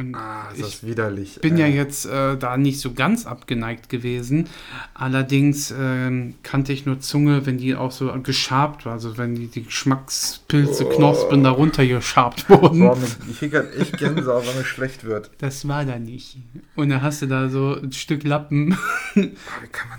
Und 0.00 0.14
Ah, 0.14 0.48
ist 0.52 0.56
ich 0.58 0.64
das 0.64 0.86
widerlich. 0.86 1.38
bin 1.42 1.58
ja 1.58 1.66
Äh, 1.66 1.74
jetzt 1.76 2.06
äh, 2.06 2.36
da 2.38 2.56
nicht 2.56 2.80
so 2.80 2.92
ganz 2.94 3.26
abgeneigt 3.26 3.90
gewesen. 3.90 4.48
Allerdings 4.94 5.74
ähm, 5.78 6.34
kannte 6.42 6.72
ich 6.72 6.86
nur 6.86 7.00
Zunge, 7.00 7.44
wenn 7.44 7.58
die 7.58 7.74
auch 7.76 7.92
so 7.92 8.10
geschabt 8.22 8.86
war, 8.86 8.94
also 8.94 9.18
wenn 9.18 9.34
die, 9.34 9.46
die 9.48 9.64
Geschmackspilze, 9.64 10.86
Oh. 10.86 10.88
Knospen 10.88 11.44
darunter 11.44 11.86
geschabt 11.86 12.48
wurden. 12.48 12.80
Boah, 12.80 12.96
ich 13.30 13.42
echt 13.52 13.98
Gänsehaut, 13.98 14.46
wenn 14.48 14.56
mir 14.56 14.64
schlecht 14.64 15.04
wird. 15.04 15.30
Das 15.38 15.68
war 15.68 15.84
da 15.84 15.98
nicht. 15.98 16.38
Und 16.76 16.88
dann 16.88 17.02
hast 17.02 17.20
du 17.20 17.26
da 17.26 17.50
so 17.50 17.76
ein 17.76 17.92
Stück 17.92 18.24
Lappen. 18.24 18.76
Ah, 19.16 19.20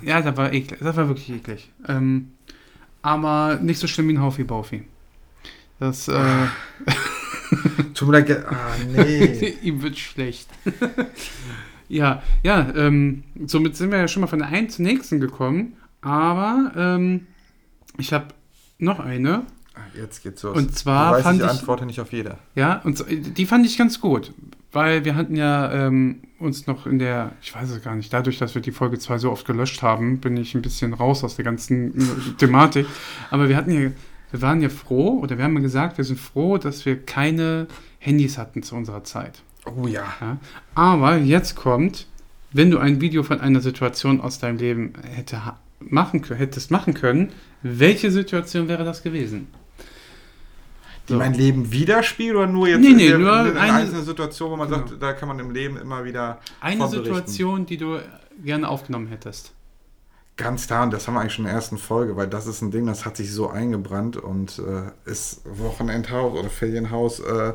ja, 0.02 0.20
das 0.20 0.36
war 0.36 0.52
eklig. 0.52 0.80
Das 0.80 0.96
war 0.96 1.06
wirklich 1.06 1.30
eklig. 1.30 1.70
Ähm, 1.86 2.32
aber 3.02 3.60
nicht 3.62 3.78
so 3.78 3.86
schlimm 3.86 4.08
wie 4.08 4.14
ein 4.14 4.20
Haufi 4.20 4.42
Baufi. 4.42 4.82
Das, 5.78 6.08
äh, 6.08 6.14
Tut 7.94 8.08
mir 8.08 8.20
leid, 8.20 8.44
ah, 8.46 8.54
nee. 8.94 9.54
ihm 9.62 9.82
wird 9.82 9.98
schlecht. 9.98 10.48
ja, 11.88 12.22
ja, 12.42 12.72
ähm, 12.74 13.24
somit 13.46 13.76
sind 13.76 13.90
wir 13.90 13.98
ja 13.98 14.08
schon 14.08 14.20
mal 14.22 14.26
von 14.26 14.38
der 14.38 14.48
einen 14.48 14.68
zur 14.68 14.84
nächsten 14.84 15.20
gekommen. 15.20 15.74
Aber 16.00 16.72
ähm, 16.76 17.26
ich 17.98 18.12
habe 18.12 18.28
noch 18.78 18.98
eine. 19.00 19.44
Ah, 19.74 19.80
Jetzt 19.96 20.22
geht's 20.22 20.42
los. 20.42 20.56
Und 20.56 20.76
zwar 20.76 21.16
du 21.16 21.22
fand 21.22 21.40
ich 21.40 21.44
ich- 21.44 21.50
antworte 21.50 21.86
nicht 21.86 22.00
auf 22.00 22.12
jede. 22.12 22.38
Ja, 22.54 22.80
und 22.84 22.98
so, 22.98 23.04
die 23.04 23.46
fand 23.46 23.64
ich 23.66 23.78
ganz 23.78 24.00
gut. 24.00 24.32
Weil 24.74 25.04
wir 25.04 25.16
hatten 25.16 25.36
ja 25.36 25.70
ähm, 25.70 26.22
uns 26.38 26.66
noch 26.66 26.86
in 26.86 26.98
der, 26.98 27.32
ich 27.42 27.54
weiß 27.54 27.68
es 27.68 27.82
gar 27.82 27.94
nicht, 27.94 28.10
dadurch, 28.10 28.38
dass 28.38 28.54
wir 28.54 28.62
die 28.62 28.72
Folge 28.72 28.98
2 28.98 29.18
so 29.18 29.30
oft 29.30 29.46
gelöscht 29.46 29.82
haben, 29.82 30.18
bin 30.18 30.34
ich 30.38 30.54
ein 30.54 30.62
bisschen 30.62 30.94
raus 30.94 31.22
aus 31.24 31.36
der 31.36 31.44
ganzen 31.44 31.92
Thematik. 32.38 32.86
Aber 33.30 33.50
wir 33.50 33.56
hatten 33.58 33.70
ja 33.70 33.90
wir 34.32 34.42
waren 34.42 34.60
ja 34.60 34.68
froh, 34.68 35.20
oder 35.20 35.38
wir 35.38 35.44
haben 35.44 35.54
ja 35.54 35.60
gesagt, 35.60 35.96
wir 35.98 36.04
sind 36.04 36.18
froh, 36.18 36.58
dass 36.58 36.84
wir 36.84 37.00
keine 37.00 37.68
Handys 38.00 38.36
hatten 38.38 38.62
zu 38.64 38.74
unserer 38.74 39.04
Zeit. 39.04 39.42
Oh 39.64 39.86
ja. 39.86 40.02
Ja? 40.20 40.38
Aber 40.74 41.16
jetzt 41.18 41.54
kommt, 41.54 42.06
wenn 42.50 42.70
du 42.72 42.78
ein 42.78 43.00
Video 43.00 43.22
von 43.22 43.40
einer 43.40 43.60
Situation 43.60 44.20
aus 44.20 44.40
deinem 44.40 44.58
Leben 44.58 44.94
hätte 45.04 45.40
machen, 45.80 46.24
hättest 46.36 46.70
machen 46.72 46.94
können, 46.94 47.30
welche 47.62 48.10
Situation 48.10 48.66
wäre 48.68 48.84
das 48.84 49.02
gewesen? 49.04 49.46
Die 51.08 51.14
mein 51.14 51.34
Leben 51.34 51.72
widerspiegelt 51.72 52.36
oder 52.36 52.46
nur 52.46 52.68
jetzt 52.68 52.80
Nee, 52.80 52.90
nee, 52.94 53.06
in, 53.06 53.10
der, 53.10 53.18
nur 53.18 53.40
in, 53.40 53.46
in 53.52 53.56
eine- 53.56 53.72
einzelne 53.74 54.02
Situation, 54.02 54.50
wo 54.52 54.56
man 54.56 54.68
sagt, 54.68 54.88
Genau. 54.90 55.00
da 55.00 55.12
kann 55.12 55.28
man 55.28 55.38
im 55.40 55.50
Leben 55.50 55.76
immer 55.76 56.04
wieder 56.04 56.38
Eine. 56.60 56.88
Situation, 56.88 57.66
die 57.66 57.76
du 57.76 57.98
gerne 58.44 58.68
aufgenommen 58.68 59.08
hättest. 59.08 59.52
Ganz 60.36 60.66
klar, 60.66 60.84
und 60.84 60.92
das 60.92 61.06
haben 61.06 61.14
wir 61.14 61.20
eigentlich 61.20 61.34
schon 61.34 61.44
in 61.44 61.50
der 61.50 61.56
ersten 61.56 61.76
Folge, 61.76 62.16
weil 62.16 62.26
das 62.26 62.46
ist 62.46 62.62
ein 62.62 62.70
Ding, 62.70 62.86
das 62.86 63.04
hat 63.04 63.16
sich 63.16 63.32
so 63.32 63.50
eingebrannt 63.50 64.16
und 64.16 64.58
äh, 64.60 65.10
ist 65.10 65.42
Wochenendhaus 65.44 66.38
oder 66.38 66.48
Ferienhaus 66.48 67.20
äh, 67.20 67.52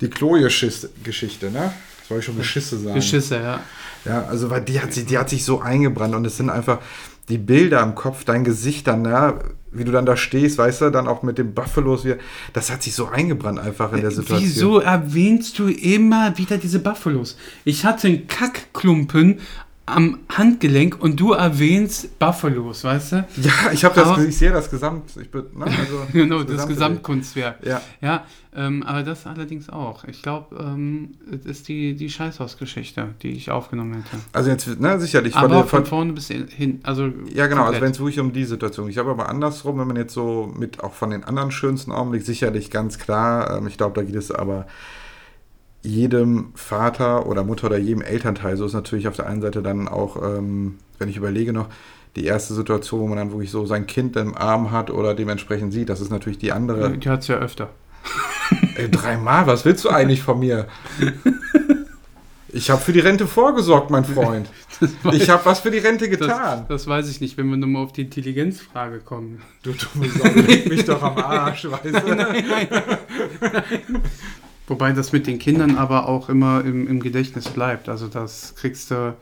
die 0.00 0.10
Chloe-Geschichte, 0.10 1.50
ne? 1.50 1.72
Das 2.00 2.10
wollte 2.10 2.20
ich 2.20 2.24
schon 2.26 2.36
Geschisse 2.36 2.78
sagen. 2.78 2.94
Geschisse, 2.94 3.36
ja. 3.36 3.60
Ja, 4.04 4.24
also 4.26 4.50
weil 4.50 4.60
die 4.60 4.80
hat, 4.80 4.92
sich, 4.92 5.06
die 5.06 5.18
hat 5.18 5.30
sich 5.30 5.44
so 5.44 5.60
eingebrannt 5.60 6.14
und 6.14 6.26
es 6.26 6.36
sind 6.36 6.50
einfach 6.50 6.78
die 7.28 7.38
Bilder 7.38 7.82
im 7.82 7.94
Kopf, 7.94 8.24
dein 8.24 8.44
Gesicht 8.44 8.86
dann, 8.86 9.04
ja, 9.04 9.38
wie 9.72 9.84
du 9.84 9.92
dann 9.92 10.06
da 10.06 10.16
stehst, 10.16 10.58
weißt 10.58 10.82
du, 10.82 10.90
dann 10.90 11.08
auch 11.08 11.22
mit 11.22 11.36
dem 11.38 11.52
Buffalos, 11.52 12.04
wie, 12.04 12.14
das 12.52 12.70
hat 12.70 12.82
sich 12.82 12.94
so 12.94 13.06
eingebrannt 13.06 13.58
einfach 13.58 13.92
in 13.92 14.00
der 14.00 14.10
Situation. 14.10 14.40
Wieso 14.40 14.78
erwähnst 14.78 15.58
du 15.58 15.68
immer 15.68 16.36
wieder 16.38 16.56
diese 16.56 16.78
Buffalos? 16.78 17.36
Ich 17.64 17.84
hatte 17.84 18.08
einen 18.08 18.26
Kackklumpen 18.26 19.40
am 19.94 20.18
Handgelenk 20.28 21.00
und 21.00 21.18
du 21.18 21.32
erwähnst 21.32 22.18
Buffalos, 22.18 22.84
weißt 22.84 23.12
du? 23.12 23.16
Ja, 23.42 23.52
ich 23.72 23.84
habe 23.84 23.94
das, 23.94 24.18
ich 24.24 24.36
sehe 24.38 24.50
das 24.52 24.70
Gesamt, 24.70 25.10
ich 25.20 25.30
bin, 25.30 25.44
ne, 25.54 25.64
also 25.66 26.02
Genau, 26.12 26.38
das 26.42 26.66
Gesamte- 26.66 26.74
Gesamtkunstwerk. 26.74 27.64
Ja, 27.66 27.80
Ja, 28.00 28.24
ähm, 28.54 28.82
aber 28.82 29.02
das 29.02 29.26
allerdings 29.26 29.68
auch. 29.68 30.04
Ich 30.04 30.22
glaube, 30.22 30.56
ähm, 30.60 31.14
es 31.32 31.44
ist 31.46 31.68
die, 31.68 31.94
die 31.94 32.10
Scheißhausgeschichte, 32.10 33.08
die 33.22 33.30
ich 33.32 33.50
aufgenommen 33.50 33.94
hätte. 33.94 34.22
also 34.32 34.50
jetzt, 34.50 34.80
ne, 34.80 34.98
sicherlich. 35.00 35.32
von 35.34 35.44
aber 35.44 35.54
der- 35.56 35.64
von 35.64 35.78
von, 35.80 35.86
vorne 35.86 36.12
bis 36.12 36.28
hin, 36.28 36.80
also 36.82 37.04
ja, 37.32 37.46
genau, 37.46 37.62
also 37.62 37.72
komplett. 37.72 37.82
wenn 37.82 37.90
es 37.92 37.98
wirklich 38.00 38.20
um 38.20 38.32
die 38.32 38.44
Situation 38.44 38.86
geht. 38.86 38.92
Ich 38.94 38.98
habe 38.98 39.10
aber 39.10 39.28
andersrum, 39.28 39.78
wenn 39.78 39.86
man 39.86 39.96
jetzt 39.96 40.14
so 40.14 40.52
mit 40.56 40.82
auch 40.82 40.92
von 40.94 41.10
den 41.10 41.24
anderen 41.24 41.50
schönsten 41.50 41.92
Augenblicken, 41.92 42.26
sicherlich 42.26 42.70
ganz 42.70 42.98
klar, 42.98 43.56
ähm, 43.58 43.66
ich 43.66 43.76
glaube, 43.76 43.94
da 43.94 44.02
geht 44.04 44.16
es 44.16 44.30
aber 44.30 44.66
jedem 45.88 46.52
Vater 46.54 47.26
oder 47.26 47.44
Mutter 47.44 47.66
oder 47.66 47.78
jedem 47.78 48.02
Elternteil, 48.02 48.56
so 48.56 48.66
ist 48.66 48.74
natürlich 48.74 49.08
auf 49.08 49.16
der 49.16 49.26
einen 49.26 49.40
Seite 49.40 49.62
dann 49.62 49.88
auch, 49.88 50.22
ähm, 50.22 50.76
wenn 50.98 51.08
ich 51.08 51.16
überlege 51.16 51.52
noch, 51.52 51.68
die 52.16 52.24
erste 52.24 52.54
Situation, 52.54 53.00
wo 53.00 53.06
man 53.06 53.18
dann 53.18 53.30
wirklich 53.30 53.50
so 53.50 53.66
sein 53.66 53.86
Kind 53.86 54.16
im 54.16 54.36
Arm 54.36 54.70
hat 54.70 54.90
oder 54.90 55.14
dementsprechend 55.14 55.72
sieht, 55.72 55.88
das 55.88 56.00
ist 56.00 56.10
natürlich 56.10 56.38
die 56.38 56.52
andere. 56.52 56.96
die 56.96 57.08
hat 57.08 57.20
es 57.20 57.28
ja 57.28 57.36
öfter. 57.36 57.70
Ey, 58.76 58.90
dreimal, 58.90 59.46
was 59.46 59.64
willst 59.64 59.84
du 59.84 59.90
eigentlich 59.90 60.22
von 60.22 60.38
mir? 60.38 60.66
Ich 62.50 62.70
habe 62.70 62.80
für 62.80 62.92
die 62.92 63.00
Rente 63.00 63.26
vorgesorgt, 63.26 63.90
mein 63.90 64.04
Freund. 64.04 64.48
Ich 65.12 65.28
habe 65.28 65.44
was 65.44 65.60
für 65.60 65.70
die 65.70 65.78
Rente 65.78 66.08
getan. 66.08 66.64
Das, 66.68 66.68
das 66.68 66.86
weiß 66.86 67.10
ich 67.10 67.20
nicht, 67.20 67.36
wenn 67.36 67.48
wir 67.50 67.56
nochmal 67.56 67.84
auf 67.84 67.92
die 67.92 68.02
Intelligenzfrage 68.02 69.00
kommen. 69.00 69.42
Du 69.62 69.72
dumme 69.72 70.08
Sau, 70.08 70.28
leg 70.34 70.68
mich 70.68 70.84
doch 70.84 71.02
am 71.02 71.18
Arsch, 71.18 71.66
weißt 71.68 71.84
du? 71.84 72.16
Wobei 74.68 74.92
das 74.92 75.12
mit 75.12 75.26
den 75.26 75.38
Kindern 75.38 75.76
aber 75.76 76.08
auch 76.08 76.28
immer 76.28 76.62
im, 76.64 76.86
im 76.86 77.00
Gedächtnis 77.00 77.48
bleibt. 77.48 77.88
Also 77.88 78.06
das 78.06 78.54
kriegst 78.54 78.90
du, 78.90 79.16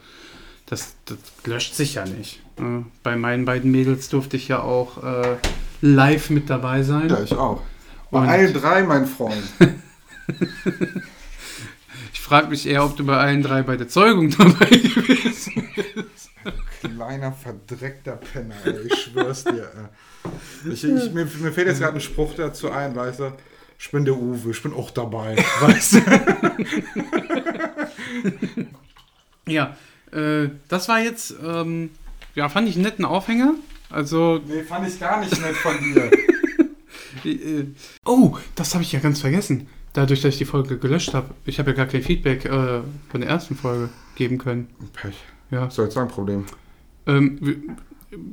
das, 0.67 0.97
das 1.07 1.19
löscht 1.45 1.75
sich 1.75 1.95
ja 1.95 2.05
nicht. 2.05 2.43
Äh, 2.59 2.83
Bei 3.03 3.17
meinen 3.17 3.45
beiden 3.45 3.71
Mädels 3.71 4.09
durfte 4.09 4.37
ich 4.37 4.49
ja 4.49 4.61
auch 4.61 5.03
äh, 5.05 5.37
live 5.83 6.31
mit 6.31 6.51
dabei 6.51 6.83
sein. 6.83 7.09
Ja, 7.09 7.23
ich 7.23 7.33
auch. 7.35 7.63
Bei 8.11 8.19
Und- 8.21 8.29
allen 8.29 8.53
drei, 8.53 8.83
mein 8.83 9.07
Freund. 9.07 9.43
Ich 12.13 12.21
frage 12.21 12.49
mich 12.49 12.67
eher, 12.67 12.85
ob 12.85 12.97
du 12.97 13.07
bei 13.07 13.17
allen 13.17 13.41
drei 13.43 13.63
bei 13.63 13.77
der 13.77 13.89
Zeugung 13.89 14.31
dabei 14.39 14.67
gewesen 14.67 15.69
bist. 15.95 16.31
Kleiner 16.83 17.33
verdreckter 17.33 18.17
Penner, 18.17 18.57
ey, 18.65 18.81
ich 18.87 18.95
schwör's 19.03 19.45
dir. 19.45 19.71
Ich, 20.69 20.83
ich, 20.83 21.13
mir, 21.13 21.25
mir 21.25 21.53
fällt 21.53 21.69
jetzt 21.69 21.79
gerade 21.81 21.95
ein 21.95 22.01
Spruch 22.01 22.35
dazu 22.35 22.71
ein, 22.73 22.97
weißt 22.97 23.21
du? 23.21 23.33
Ich 23.79 23.91
bin 23.91 24.05
der 24.05 24.17
Uwe, 24.17 24.51
ich 24.51 24.63
bin 24.63 24.73
auch 24.73 24.91
dabei, 24.91 25.37
weißt 25.61 25.95
du? 25.95 26.01
Ja, 29.49 29.77
äh, 30.13 30.49
das 30.69 30.89
war 30.89 31.01
jetzt, 31.01 31.35
ähm, 31.45 31.91
ja, 32.35 32.49
fand 32.49 32.69
ich 32.69 32.75
einen 32.75 32.85
netten 32.85 33.05
Aufhänger. 33.05 33.55
Also, 33.91 34.41
Nee, 34.45 34.63
fand 34.65 34.89
ich 34.89 34.99
gar 34.99 35.21
nicht 35.21 35.41
nett 35.41 35.55
von 35.57 35.77
dir. 35.79 36.11
äh, 37.25 37.67
oh, 38.05 38.37
das 38.57 38.75
habe 38.75 38.83
ich 38.83 38.91
ja 38.91 38.99
ganz 38.99 39.21
vergessen. 39.21 39.69
Dadurch, 39.93 40.21
dass 40.21 40.35
ich 40.35 40.39
die 40.39 40.45
Folge 40.47 40.79
gelöscht 40.79 41.15
habe. 41.15 41.33
Ich 41.47 41.59
habe 41.59 41.71
ja 41.71 41.77
gar 41.77 41.87
kein 41.87 42.03
Feedback 42.03 42.45
äh, 42.45 42.81
von 43.09 43.21
der 43.21 43.31
ersten 43.31 43.55
Folge 43.55 43.89
geben 44.17 44.39
können. 44.39 44.69
Pech. 44.93 45.15
Ja. 45.51 45.71
Soll 45.71 45.87
jetzt 45.87 45.95
sein 45.95 46.09
Problem? 46.09 46.45
Ähm, 47.07 47.77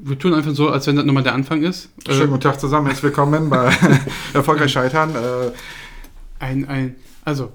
wir, 0.03 0.17
tun 0.17 0.33
einfach 0.33 0.51
so, 0.51 0.69
als 0.69 0.87
wenn 0.87 0.95
das 0.95 1.05
nochmal 1.05 1.23
der 1.23 1.33
Anfang 1.33 1.63
ist. 1.63 1.89
Äh, 2.07 2.13
Schönen 2.13 2.31
guten 2.31 2.41
Tag 2.41 2.59
zusammen, 2.59 2.87
herzlich 2.87 3.03
willkommen 3.03 3.49
bei 3.49 3.71
Erfolgreich 4.33 4.71
Scheitern. 4.71 5.15
Äh, 5.15 5.51
ein, 6.39 6.67
ein, 6.67 6.95
also, 7.23 7.51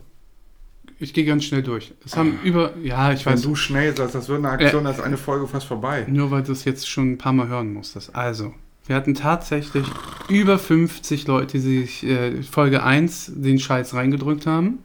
ich 0.98 1.14
gehe 1.14 1.24
ganz 1.24 1.44
schnell 1.44 1.62
durch. 1.62 1.94
Es 2.04 2.16
haben 2.16 2.38
über, 2.42 2.76
ja, 2.82 3.12
ich 3.12 3.24
wenn 3.24 3.34
weiß, 3.34 3.42
du 3.42 3.54
schnell 3.54 3.96
sagst, 3.96 4.14
das 4.14 4.28
wird 4.28 4.38
eine 4.38 4.50
Aktion, 4.50 4.84
da 4.84 4.90
ist 4.90 5.00
eine 5.00 5.16
Folge 5.16 5.46
fast 5.46 5.66
vorbei. 5.66 6.06
nur 6.08 6.30
weil 6.30 6.42
du 6.42 6.52
es 6.52 6.64
jetzt 6.64 6.88
schon 6.88 7.12
ein 7.12 7.18
paar 7.18 7.32
Mal 7.32 7.48
hören 7.48 7.72
musstest. 7.72 8.14
Also, 8.14 8.54
wir 8.86 8.96
hatten 8.96 9.14
tatsächlich 9.14 9.86
über 10.28 10.58
50 10.58 11.26
Leute, 11.26 11.58
die 11.58 11.60
sich 11.60 12.04
äh, 12.04 12.42
Folge 12.42 12.82
1 12.82 13.32
den 13.34 13.58
Scheiß 13.58 13.94
reingedrückt 13.94 14.46
haben. 14.46 14.78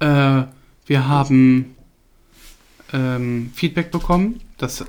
Äh, 0.00 0.42
wir 0.86 1.08
haben 1.08 1.76
ähm, 2.92 3.50
Feedback 3.54 3.90
bekommen. 3.90 4.40
Das 4.58 4.84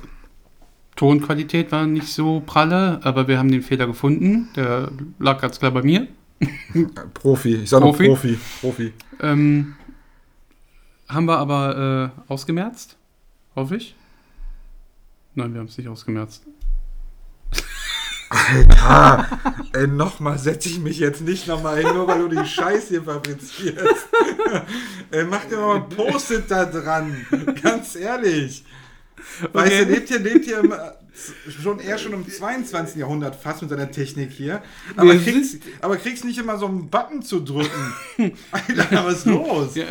Tonqualität 0.98 1.70
war 1.70 1.86
nicht 1.86 2.08
so 2.08 2.42
pralle, 2.44 2.98
aber 3.04 3.28
wir 3.28 3.38
haben 3.38 3.52
den 3.52 3.62
Fehler 3.62 3.86
gefunden. 3.86 4.48
Der 4.56 4.90
lag 5.20 5.40
ganz 5.40 5.60
klar 5.60 5.70
bei 5.70 5.82
mir. 5.82 6.08
Profi, 7.14 7.54
ich 7.54 7.70
sag 7.70 7.80
nur 7.80 7.92
Profi? 7.92 8.08
Profi. 8.08 8.38
Profi. 8.60 8.92
Ähm, 9.20 9.76
haben 11.08 11.26
wir 11.26 11.38
aber 11.38 12.12
äh, 12.28 12.32
ausgemerzt, 12.32 12.96
hoffe 13.54 13.76
ich. 13.76 13.94
Nein, 15.36 15.52
wir 15.54 15.60
haben 15.60 15.68
es 15.68 15.78
nicht 15.78 15.88
ausgemerzt. 15.88 16.42
Alter, 18.30 19.26
ey, 19.74 19.86
nochmal 19.86 20.36
setze 20.36 20.68
ich 20.68 20.80
mich 20.80 20.98
jetzt 20.98 21.20
nicht 21.20 21.46
nochmal 21.46 21.76
hin, 21.76 21.94
nur 21.94 22.08
weil 22.08 22.28
du 22.28 22.40
die 22.40 22.44
Scheiße 22.44 22.88
hier 22.88 23.04
fabrizierst. 23.04 24.08
ey, 25.12 25.24
mach 25.24 25.44
dir 25.44 25.58
mal 25.58 25.76
ein 25.76 25.88
Post-it 25.88 26.50
da 26.50 26.64
dran. 26.64 27.24
Ganz 27.62 27.94
ehrlich. 27.94 28.64
Weißt 29.52 29.72
Okay. 29.72 29.84
du, 29.84 29.90
lebt 29.92 30.08
hier, 30.08 30.18
lebt 30.20 30.44
hier 30.44 30.58
im, 30.58 30.72
äh, 30.72 30.76
schon 31.62 31.80
eher 31.80 31.98
schon 31.98 32.12
im 32.12 32.28
22. 32.28 32.96
Jahrhundert 32.96 33.36
fast 33.36 33.62
mit 33.62 33.70
seiner 33.70 33.90
Technik 33.90 34.30
hier. 34.30 34.62
Aber 34.96 35.12
Wir 35.12 35.20
kriegst, 35.20 35.58
aber 35.80 35.96
kriegst 35.96 36.24
nicht 36.24 36.38
immer 36.38 36.58
so 36.58 36.66
einen 36.66 36.88
Button 36.88 37.22
zu 37.22 37.40
drücken. 37.40 37.92
Alter, 38.50 39.04
was 39.04 39.18
ist 39.18 39.26
los? 39.26 39.74
Ja, 39.74 39.84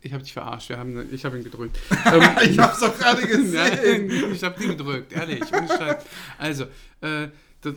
ich 0.00 0.12
habe 0.12 0.22
dich 0.22 0.32
verarscht. 0.32 0.68
Wir 0.68 0.78
haben, 0.78 1.08
ich 1.12 1.24
habe 1.24 1.38
ihn 1.38 1.44
gedrückt. 1.44 1.78
ähm, 2.06 2.22
Ich 2.42 2.58
hab's 2.58 2.80
doch 2.80 2.96
gerade 2.98 3.22
gesehen. 3.26 4.06
Nein, 4.08 4.32
ich 4.32 4.42
habe 4.42 4.62
ihn 4.62 4.70
gedrückt, 4.70 5.12
ehrlich. 5.12 5.42
Also, 6.38 6.64
äh, 7.00 7.28
das, 7.60 7.74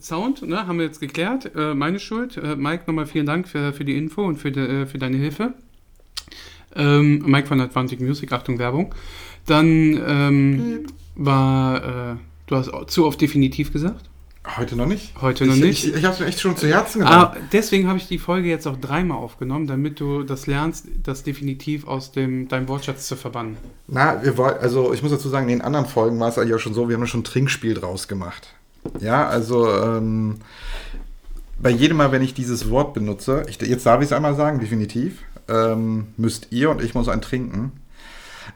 Sound, 0.00 0.42
ne, 0.42 0.66
haben 0.66 0.78
wir 0.78 0.86
jetzt 0.86 0.98
geklärt. 1.00 1.52
Äh, 1.54 1.74
meine 1.74 2.00
Schuld. 2.00 2.36
Äh, 2.36 2.56
Mike, 2.56 2.84
nochmal 2.88 3.06
vielen 3.06 3.26
Dank 3.26 3.46
für, 3.48 3.72
für 3.72 3.84
die 3.84 3.96
Info 3.96 4.24
und 4.24 4.36
für, 4.36 4.50
de, 4.50 4.82
äh, 4.82 4.86
für 4.86 4.98
deine 4.98 5.16
Hilfe. 5.16 5.54
Ähm, 6.74 7.22
Mike 7.24 7.46
von 7.46 7.60
Atlantic 7.60 8.00
Music, 8.00 8.32
Achtung 8.32 8.58
Werbung. 8.58 8.94
Dann 9.46 10.00
ähm, 10.06 10.86
war, 11.14 12.12
äh, 12.12 12.16
du 12.46 12.56
hast 12.56 12.70
zu 12.90 13.06
oft 13.06 13.20
definitiv 13.20 13.72
gesagt. 13.72 14.10
Heute 14.56 14.76
noch 14.76 14.86
nicht? 14.86 15.12
Heute 15.20 15.44
noch 15.44 15.56
ich, 15.56 15.62
nicht. 15.62 15.86
Ich, 15.86 15.94
ich 15.96 16.04
hab's 16.04 16.20
mir 16.20 16.26
echt 16.26 16.40
schon 16.40 16.56
zu 16.56 16.68
Herzen 16.68 17.00
genommen. 17.00 17.16
Ah, 17.16 17.36
deswegen 17.52 17.88
habe 17.88 17.98
ich 17.98 18.06
die 18.06 18.18
Folge 18.18 18.48
jetzt 18.48 18.66
auch 18.66 18.76
dreimal 18.76 19.18
aufgenommen, 19.18 19.66
damit 19.66 19.98
du 19.98 20.22
das 20.22 20.46
lernst, 20.46 20.86
das 21.02 21.24
definitiv 21.24 21.86
aus 21.86 22.12
dem, 22.12 22.46
deinem 22.46 22.68
Wortschatz 22.68 23.08
zu 23.08 23.16
verbannen. 23.16 23.56
Na, 23.88 24.22
wir 24.22 24.36
wollten, 24.36 24.62
also 24.62 24.92
ich 24.92 25.02
muss 25.02 25.10
dazu 25.10 25.28
sagen, 25.28 25.48
in 25.48 25.58
den 25.58 25.62
anderen 25.62 25.86
Folgen 25.86 26.20
war 26.20 26.28
es 26.28 26.38
eigentlich 26.38 26.54
auch 26.54 26.60
schon 26.60 26.74
so, 26.74 26.88
wir 26.88 26.94
haben 26.94 27.02
ja 27.02 27.08
schon 27.08 27.20
ein 27.20 27.24
Trinkspiel 27.24 27.74
draus 27.74 28.06
gemacht. 28.06 28.54
Ja, 29.00 29.26
also 29.26 29.68
ähm, 29.68 30.36
bei 31.58 31.70
jedem 31.70 31.96
Mal, 31.96 32.12
wenn 32.12 32.22
ich 32.22 32.34
dieses 32.34 32.70
Wort 32.70 32.94
benutze, 32.94 33.44
ich, 33.48 33.60
jetzt 33.60 33.84
darf 33.84 34.00
ich 34.00 34.06
es 34.06 34.12
einmal 34.12 34.36
sagen, 34.36 34.60
definitiv, 34.60 35.22
ähm, 35.48 36.08
müsst 36.16 36.48
ihr 36.50 36.70
und 36.70 36.82
ich 36.82 36.94
muss 36.94 37.08
ein 37.08 37.20
trinken. 37.20 37.72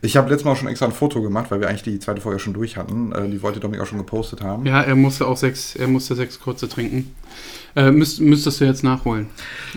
Ich 0.02 0.16
habe 0.16 0.30
letztes 0.30 0.44
Mal 0.44 0.52
auch 0.52 0.56
schon 0.56 0.68
extra 0.68 0.86
ein 0.86 0.92
Foto 0.92 1.22
gemacht, 1.22 1.50
weil 1.50 1.60
wir 1.60 1.68
eigentlich 1.68 1.82
die 1.82 1.98
zweite 1.98 2.20
Folge 2.20 2.38
schon 2.38 2.54
durch 2.54 2.76
hatten. 2.76 3.12
Äh, 3.12 3.28
die 3.28 3.42
wollte 3.42 3.60
Dominik 3.60 3.82
auch 3.82 3.86
schon 3.86 3.98
gepostet 3.98 4.42
haben. 4.42 4.66
Ja, 4.66 4.80
er 4.80 4.96
musste 4.96 5.26
auch 5.26 5.36
sechs, 5.36 5.76
er 5.76 5.88
musste 5.88 6.14
sechs 6.14 6.40
kurze 6.40 6.68
trinken. 6.68 7.14
Äh, 7.76 7.90
müsst, 7.90 8.20
müsstest 8.20 8.60
du 8.60 8.64
jetzt 8.64 8.82
nachholen. 8.82 9.28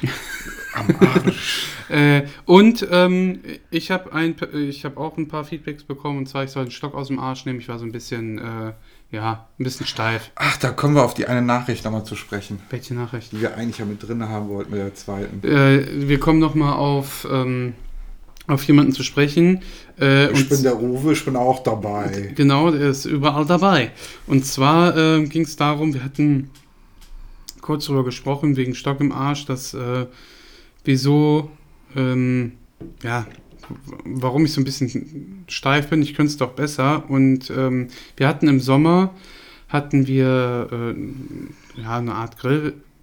Am 0.73 0.87
Arsch. 0.99 1.67
Äh, 1.89 2.23
und 2.45 2.87
ähm, 2.89 3.41
ich 3.69 3.91
habe 3.91 4.09
habe 4.13 4.97
auch 4.97 5.17
ein 5.17 5.27
paar 5.27 5.43
Feedbacks 5.43 5.83
bekommen 5.83 6.19
und 6.19 6.29
zwar 6.29 6.45
ich 6.45 6.49
soll 6.49 6.63
einen 6.63 6.71
Stock 6.71 6.95
aus 6.95 7.09
dem 7.09 7.19
Arsch 7.19 7.45
nehmen. 7.45 7.59
Ich 7.59 7.67
war 7.67 7.77
so 7.77 7.85
ein 7.85 7.91
bisschen 7.91 8.39
äh, 8.39 8.71
ja, 9.13 9.47
ein 9.59 9.63
bisschen 9.63 9.85
steif. 9.85 10.31
Ach, 10.35 10.57
da 10.57 10.71
kommen 10.71 10.95
wir 10.95 11.03
auf 11.03 11.13
die 11.13 11.27
eine 11.27 11.43
Nachricht 11.43 11.85
nochmal 11.85 12.03
zu 12.03 12.15
sprechen, 12.15 12.59
Welche 12.71 12.95
Nachricht? 12.95 13.31
die 13.31 13.41
wir 13.41 13.55
eigentlich 13.55 13.77
ja 13.77 13.85
mit 13.85 14.05
drin 14.05 14.27
haben 14.27 14.49
wollten 14.49 14.71
mit 14.71 14.79
der 14.79 14.95
zweiten. 14.95 15.47
Äh, 15.47 16.07
wir 16.07 16.19
kommen 16.19 16.39
nochmal 16.39 16.73
auf, 16.73 17.27
ähm, 17.31 17.73
auf 18.47 18.63
jemanden 18.65 18.91
zu 18.91 19.03
sprechen. 19.03 19.61
Äh, 19.99 20.31
Ich 20.31 20.49
bin 20.49 20.63
der 20.63 20.81
Uwe, 20.81 21.13
ich 21.13 21.23
bin 21.23 21.35
auch 21.35 21.63
dabei. 21.63 22.33
Genau, 22.35 22.71
der 22.71 22.89
ist 22.89 23.05
überall 23.05 23.45
dabei. 23.45 23.91
Und 24.27 24.45
zwar 24.45 24.97
äh, 24.97 25.25
ging 25.25 25.43
es 25.43 25.55
darum, 25.55 25.93
wir 25.93 26.03
hatten 26.03 26.49
kurz 27.61 27.85
darüber 27.85 28.03
gesprochen, 28.03 28.57
wegen 28.57 28.75
Stock 28.75 28.99
im 28.99 29.11
Arsch, 29.11 29.45
dass 29.45 29.73
äh, 29.73 30.05
wieso, 30.83 31.49
ähm, 31.95 32.53
ja, 33.01 33.25
warum 34.03 34.43
ich 34.45 34.51
so 34.51 34.59
ein 34.59 34.65
bisschen 34.65 35.45
steif 35.47 35.87
bin, 35.87 36.01
ich 36.01 36.13
könnte 36.13 36.31
es 36.31 36.37
doch 36.37 36.51
besser. 36.51 37.09
Und 37.09 37.49
ähm, 37.55 37.87
wir 38.17 38.27
hatten 38.27 38.49
im 38.49 38.59
Sommer, 38.59 39.13
hatten 39.69 40.05
wir 40.05 40.67
äh, 40.71 41.81
ja, 41.81 41.97
eine 41.97 42.13
Art 42.15 42.37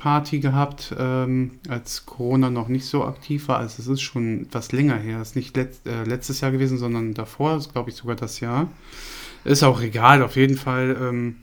Grillparty 0.01 0.41
gehabt, 0.41 0.95
ähm, 0.99 1.53
als 1.69 2.07
Corona 2.07 2.51
noch 2.51 2.69
nicht 2.69 2.87
so 2.87 3.05
aktiv 3.05 3.49
war. 3.49 3.59
Also 3.59 3.83
es 3.83 3.87
ist 3.87 4.01
schon 4.01 4.43
etwas 4.43 4.73
länger 4.73 4.97
her. 4.97 5.21
Es 5.21 5.31
ist 5.31 5.37
nicht 5.37 5.57
letzt, 5.57 5.87
äh, 5.87 6.05
letztes 6.05 6.41
Jahr 6.41 6.51
gewesen, 6.51 6.79
sondern 6.79 7.15
davor, 7.15 7.57
ist 7.57 7.73
glaube 7.73 7.91
ich 7.91 7.97
sogar 7.97 8.17
das 8.17 8.41
Jahr. 8.41 8.69
Ist 9.45 9.63
auch 9.63 9.81
egal, 9.81 10.23
auf 10.23 10.37
jeden 10.37 10.57
Fall 10.57 10.97
ähm, 11.01 11.37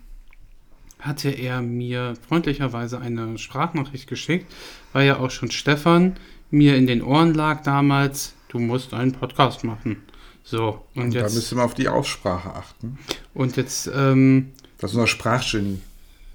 hatte 0.99 1.29
er 1.29 1.61
mir 1.61 2.13
freundlicherweise 2.27 2.99
eine 2.99 3.37
Sprachnachricht 3.37 4.07
geschickt, 4.07 4.51
weil 4.93 5.07
ja 5.07 5.19
auch 5.19 5.31
schon 5.31 5.51
Stefan 5.51 6.15
mir 6.49 6.75
in 6.75 6.87
den 6.87 7.01
Ohren 7.03 7.33
lag 7.33 7.61
damals, 7.63 8.33
du 8.49 8.59
musst 8.59 8.93
einen 8.93 9.11
Podcast 9.11 9.63
machen. 9.63 10.03
So, 10.43 10.85
und 10.95 11.05
Und 11.05 11.15
da 11.15 11.21
jetzt, 11.21 11.35
müssen 11.35 11.57
wir 11.57 11.65
auf 11.65 11.73
die 11.73 11.89
Aussprache 11.89 12.53
achten. 12.53 12.97
und 13.33 13.57
jetzt, 13.57 13.89
ähm, 13.93 14.53
Das 14.77 14.91
ist 14.91 14.95
unser 14.95 15.07
Sprachgenie. 15.07 15.81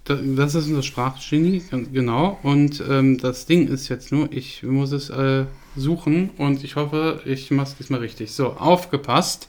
Da- 0.04 0.16
das 0.16 0.54
ist 0.54 0.66
unser 0.68 0.82
Sprachgenie, 0.82 1.62
genau. 1.92 2.38
Und 2.42 2.82
ähm, 2.88 3.18
das 3.18 3.46
Ding 3.46 3.68
ist 3.68 3.88
jetzt 3.88 4.10
nur, 4.12 4.32
ich 4.32 4.62
muss 4.62 4.92
es 4.92 5.10
äh, 5.10 5.44
suchen 5.76 6.30
und 6.38 6.64
ich 6.64 6.76
hoffe, 6.76 7.20
ich 7.24 7.50
mache 7.50 7.68
es 7.68 7.76
diesmal 7.76 8.00
richtig. 8.00 8.32
So, 8.32 8.52
aufgepasst. 8.54 9.48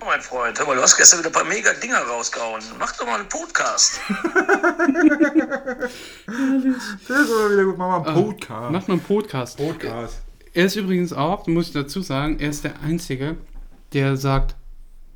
Oh, 0.00 0.04
mein 0.06 0.20
Freund, 0.20 0.56
hör 0.58 0.66
mal, 0.66 0.76
du 0.76 0.82
hast 0.82 0.96
gestern 0.96 1.18
wieder 1.20 1.30
ein 1.30 1.32
paar 1.32 1.44
mega 1.44 1.72
Dinger 1.82 1.98
rausgehauen. 1.98 2.62
Mach 2.78 2.96
doch 2.96 3.04
mal 3.04 3.18
einen 3.18 3.28
Podcast. 3.28 3.98
Das 7.08 7.20
ist 7.20 7.32
aber 7.32 7.50
wieder 7.52 7.64
gut. 7.64 7.78
Mach 7.78 7.88
mal 7.88 8.08
einen 8.08 8.24
Podcast. 8.24 8.70
Mach 8.72 8.86
mal 8.88 8.94
einen 8.94 9.02
Podcast. 9.02 9.56
Podcast. 9.58 10.20
Er 10.54 10.64
ist 10.66 10.76
übrigens 10.76 11.12
auch, 11.12 11.46
muss 11.48 11.66
ich 11.68 11.72
dazu 11.72 12.00
sagen, 12.00 12.38
er 12.38 12.50
ist 12.50 12.64
der 12.64 12.80
Einzige, 12.80 13.36
der 13.92 14.16
sagt 14.16 14.54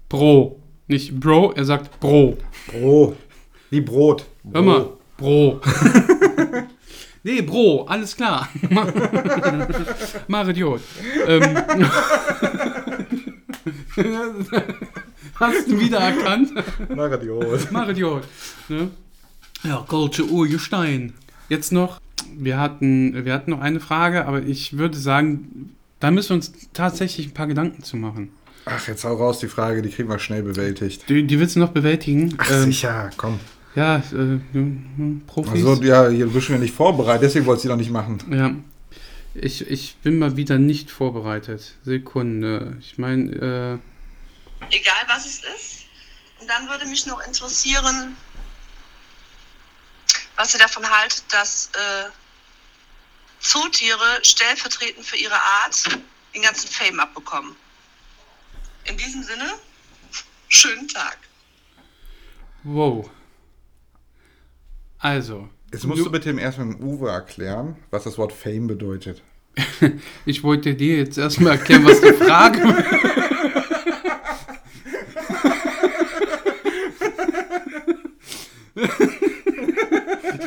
Bro. 0.09 0.61
Nicht 0.88 1.18
Bro, 1.20 1.52
er 1.52 1.64
sagt 1.64 2.00
Bro. 2.00 2.37
Bro. 2.66 3.16
Wie 3.73 3.81
Brot. 3.81 4.27
Bro. 4.45 4.53
Hör 4.53 4.63
mal, 4.63 4.89
Bro. 5.17 5.61
nee, 7.23 7.41
Bro, 7.41 7.87
alles 7.89 8.15
klar. 8.15 8.47
Mach 10.29 10.47
Idiot. 10.47 10.83
Ähm, 11.27 11.57
Hast 15.37 15.71
du 15.71 15.81
wieder 15.81 16.01
erkannt? 16.01 16.51
Na, 16.91 17.07
Radios. 17.07 17.71
Mach 17.71 17.89
Idiot. 17.89 18.25
Ne? 18.69 18.91
Ja, 19.63 19.83
Goldsche 19.89 20.27
Urgestein. 20.27 21.15
Jetzt 21.49 21.73
noch, 21.73 21.99
wir 22.37 22.59
hatten, 22.59 23.25
wir 23.25 23.33
hatten 23.33 23.53
noch 23.53 23.63
eine 23.63 23.81
Frage, 23.81 24.27
aber 24.27 24.43
ich 24.43 24.77
würde 24.77 24.99
sagen, 24.99 25.75
da 25.99 26.11
müssen 26.11 26.29
wir 26.29 26.37
uns 26.37 26.53
tatsächlich 26.75 27.29
ein 27.29 27.33
paar 27.35 27.47
Gedanken 27.47 27.83
zu 27.83 27.97
machen. 27.97 28.33
Ach, 28.67 28.87
jetzt 28.87 29.05
hau 29.05 29.15
raus 29.15 29.39
die 29.39 29.49
Frage, 29.49 29.81
die 29.81 29.89
kriegen 29.89 30.11
wir 30.11 30.19
schnell 30.19 30.43
bewältigt. 30.43 31.09
Die, 31.09 31.27
die 31.27 31.41
willst 31.41 31.57
du 31.57 31.61
noch 31.61 31.71
bewältigen? 31.71 32.35
Ach, 32.37 32.51
Ähm, 32.51 32.65
sicher, 32.65 33.09
komm. 33.17 33.41
Ja, 33.75 33.97
äh, 33.97 34.41
Profis. 35.27 35.65
Also, 35.65 35.83
ja, 35.83 36.09
hier 36.09 36.27
bist 36.27 36.49
du 36.49 36.53
ja 36.53 36.59
nicht 36.59 36.75
vorbereitet, 36.75 37.23
deswegen 37.23 37.47
wolltest 37.47 37.65
du 37.65 37.69
die 37.69 37.73
noch 37.73 37.79
nicht 37.79 37.91
machen. 37.91 38.23
Ja. 38.31 38.55
Ich, 39.35 39.67
ich 39.67 39.97
bin 40.03 40.19
mal 40.19 40.37
wieder 40.37 40.59
nicht 40.59 40.91
vorbereitet. 40.91 41.75
Sekunde. 41.85 42.77
Ich 42.81 42.99
meine, 42.99 43.81
äh, 44.61 44.67
Egal 44.71 45.05
was 45.09 45.27
es 45.27 45.43
ist. 45.43 45.85
Und 46.41 46.49
dann 46.49 46.69
würde 46.69 46.87
mich 46.87 47.07
noch 47.07 47.25
interessieren, 47.27 48.17
was 50.37 50.53
ihr 50.55 50.61
davon 50.61 50.89
haltet, 50.89 51.25
dass 51.31 51.71
äh, 51.75 52.11
Zootiere 53.41 54.19
stellvertretend 54.23 55.07
für 55.07 55.17
ihre 55.17 55.41
Art 55.41 55.99
den 56.35 56.43
ganzen 56.43 56.69
Fame 56.69 57.01
abbekommen. 57.01 57.57
In 58.85 58.97
diesem 58.97 59.23
Sinne, 59.23 59.55
schönen 60.49 60.89
Tag. 60.89 61.19
wow. 62.65 63.09
Also, 65.03 65.49
Jetzt 65.73 65.85
musst 65.87 66.07
du 66.07 66.12
bitte 66.12 66.29
dem 66.29 66.38
erstmal 66.38 66.69
dem 66.69 66.81
Uwe 66.81 67.09
erklären, 67.11 67.75
was 67.91 68.05
das 68.05 68.17
Wort 68.19 68.33
Fame 68.33 68.69
bedeutet. 68.69 69.21
ich 70.27 70.45
wollte 70.45 70.75
dir 70.77 70.97
jetzt 70.99 71.19
erstmal 71.19 71.55
erklären, 71.59 71.85
was 71.85 72.01
die 72.01 72.12
Frage 72.12 72.62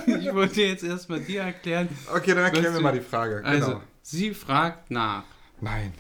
Ich 0.08 0.34
wollte 0.34 0.62
jetzt 0.64 0.84
erstmal 0.84 1.20
dir 1.20 1.42
erklären. 1.42 1.88
Okay, 2.14 2.34
dann 2.34 2.44
erklären 2.46 2.74
wir 2.74 2.80
du- 2.80 2.84
mal 2.84 2.92
die 2.94 3.02
Frage. 3.02 3.42
Also, 3.44 3.68
Genau. 3.68 3.82
sie 4.02 4.34
fragt 4.34 4.92
nach, 4.92 5.24
Nein. 5.62 5.94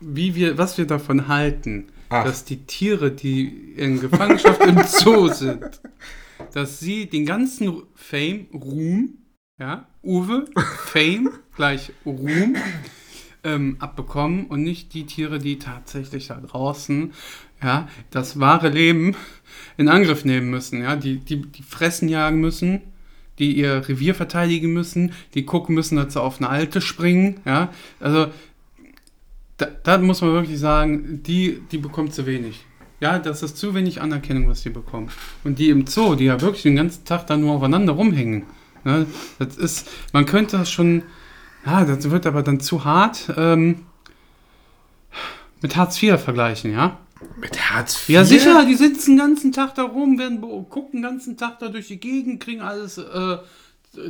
wie 0.00 0.34
wir, 0.34 0.58
was 0.58 0.76
wir 0.78 0.86
davon 0.86 1.28
halten, 1.28 1.88
Ach. 2.08 2.24
dass 2.24 2.44
die 2.44 2.64
Tiere, 2.66 3.10
die 3.10 3.72
in 3.76 4.00
Gefangenschaft 4.00 4.60
im 4.66 4.82
Zoo 4.84 5.28
sind, 5.28 5.64
dass 6.52 6.80
sie 6.80 7.06
den 7.06 7.26
ganzen 7.26 7.82
Fame, 7.94 8.46
Ruhm, 8.52 9.18
ja, 9.58 9.86
Uwe, 10.02 10.46
Fame 10.86 11.30
gleich 11.56 11.92
Ruhm, 12.04 12.56
ähm, 13.44 13.76
abbekommen 13.78 14.46
und 14.46 14.62
nicht 14.62 14.94
die 14.94 15.06
Tiere, 15.06 15.38
die 15.38 15.58
tatsächlich 15.58 16.28
da 16.28 16.40
draußen, 16.40 17.12
ja, 17.62 17.88
das 18.10 18.40
wahre 18.40 18.68
Leben 18.68 19.16
in 19.76 19.88
Angriff 19.88 20.24
nehmen 20.24 20.50
müssen, 20.50 20.82
ja, 20.82 20.96
die, 20.96 21.18
die, 21.18 21.42
die 21.42 21.62
fressen 21.62 22.08
jagen 22.08 22.40
müssen, 22.40 22.80
die 23.38 23.52
ihr 23.52 23.88
Revier 23.88 24.14
verteidigen 24.14 24.72
müssen, 24.72 25.12
die 25.34 25.44
gucken 25.44 25.74
müssen, 25.74 25.96
dass 25.96 26.12
sie 26.14 26.20
auf 26.20 26.38
eine 26.38 26.48
Alte 26.48 26.80
springen, 26.80 27.40
ja, 27.44 27.72
also 28.00 28.28
da, 29.56 29.66
da 29.66 29.98
muss 29.98 30.20
man 30.20 30.32
wirklich 30.32 30.58
sagen, 30.58 31.22
die, 31.22 31.62
die 31.70 31.78
bekommt 31.78 32.12
zu 32.12 32.26
wenig. 32.26 32.64
Ja, 33.04 33.18
das 33.18 33.42
ist 33.42 33.58
zu 33.58 33.74
wenig 33.74 34.00
Anerkennung, 34.00 34.48
was 34.48 34.62
die 34.62 34.70
bekommen. 34.70 35.10
Und 35.44 35.58
die 35.58 35.68
im 35.68 35.86
Zoo, 35.86 36.14
die 36.14 36.24
ja 36.24 36.40
wirklich 36.40 36.62
den 36.62 36.76
ganzen 36.76 37.04
Tag 37.04 37.26
da 37.26 37.36
nur 37.36 37.52
aufeinander 37.52 37.92
rumhängen. 37.92 38.44
Ne, 38.82 39.06
das 39.38 39.58
ist, 39.58 39.90
man 40.14 40.24
könnte 40.24 40.56
das 40.56 40.70
schon, 40.70 41.02
ja, 41.66 41.84
das 41.84 42.08
wird 42.08 42.24
aber 42.24 42.42
dann 42.42 42.60
zu 42.60 42.86
hart 42.86 43.30
ähm, 43.36 43.84
mit 45.60 45.76
Hartz 45.76 46.02
IV 46.02 46.18
vergleichen, 46.18 46.72
ja? 46.72 46.98
Mit 47.36 47.60
Hartz 47.70 48.08
IV? 48.08 48.08
Ja, 48.08 48.24
sicher, 48.24 48.64
die 48.64 48.74
sitzen 48.74 49.18
den 49.18 49.18
ganzen 49.18 49.52
Tag 49.52 49.74
da 49.74 49.82
rum, 49.82 50.18
werden 50.18 50.40
gucken 50.70 51.02
den 51.02 51.02
ganzen 51.02 51.36
Tag 51.36 51.58
da 51.58 51.68
durch 51.68 51.88
die 51.88 52.00
Gegend, 52.00 52.42
kriegen 52.42 52.62
alles 52.62 52.96
äh, 52.96 53.36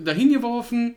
dahin 0.04 0.32
geworfen. 0.32 0.94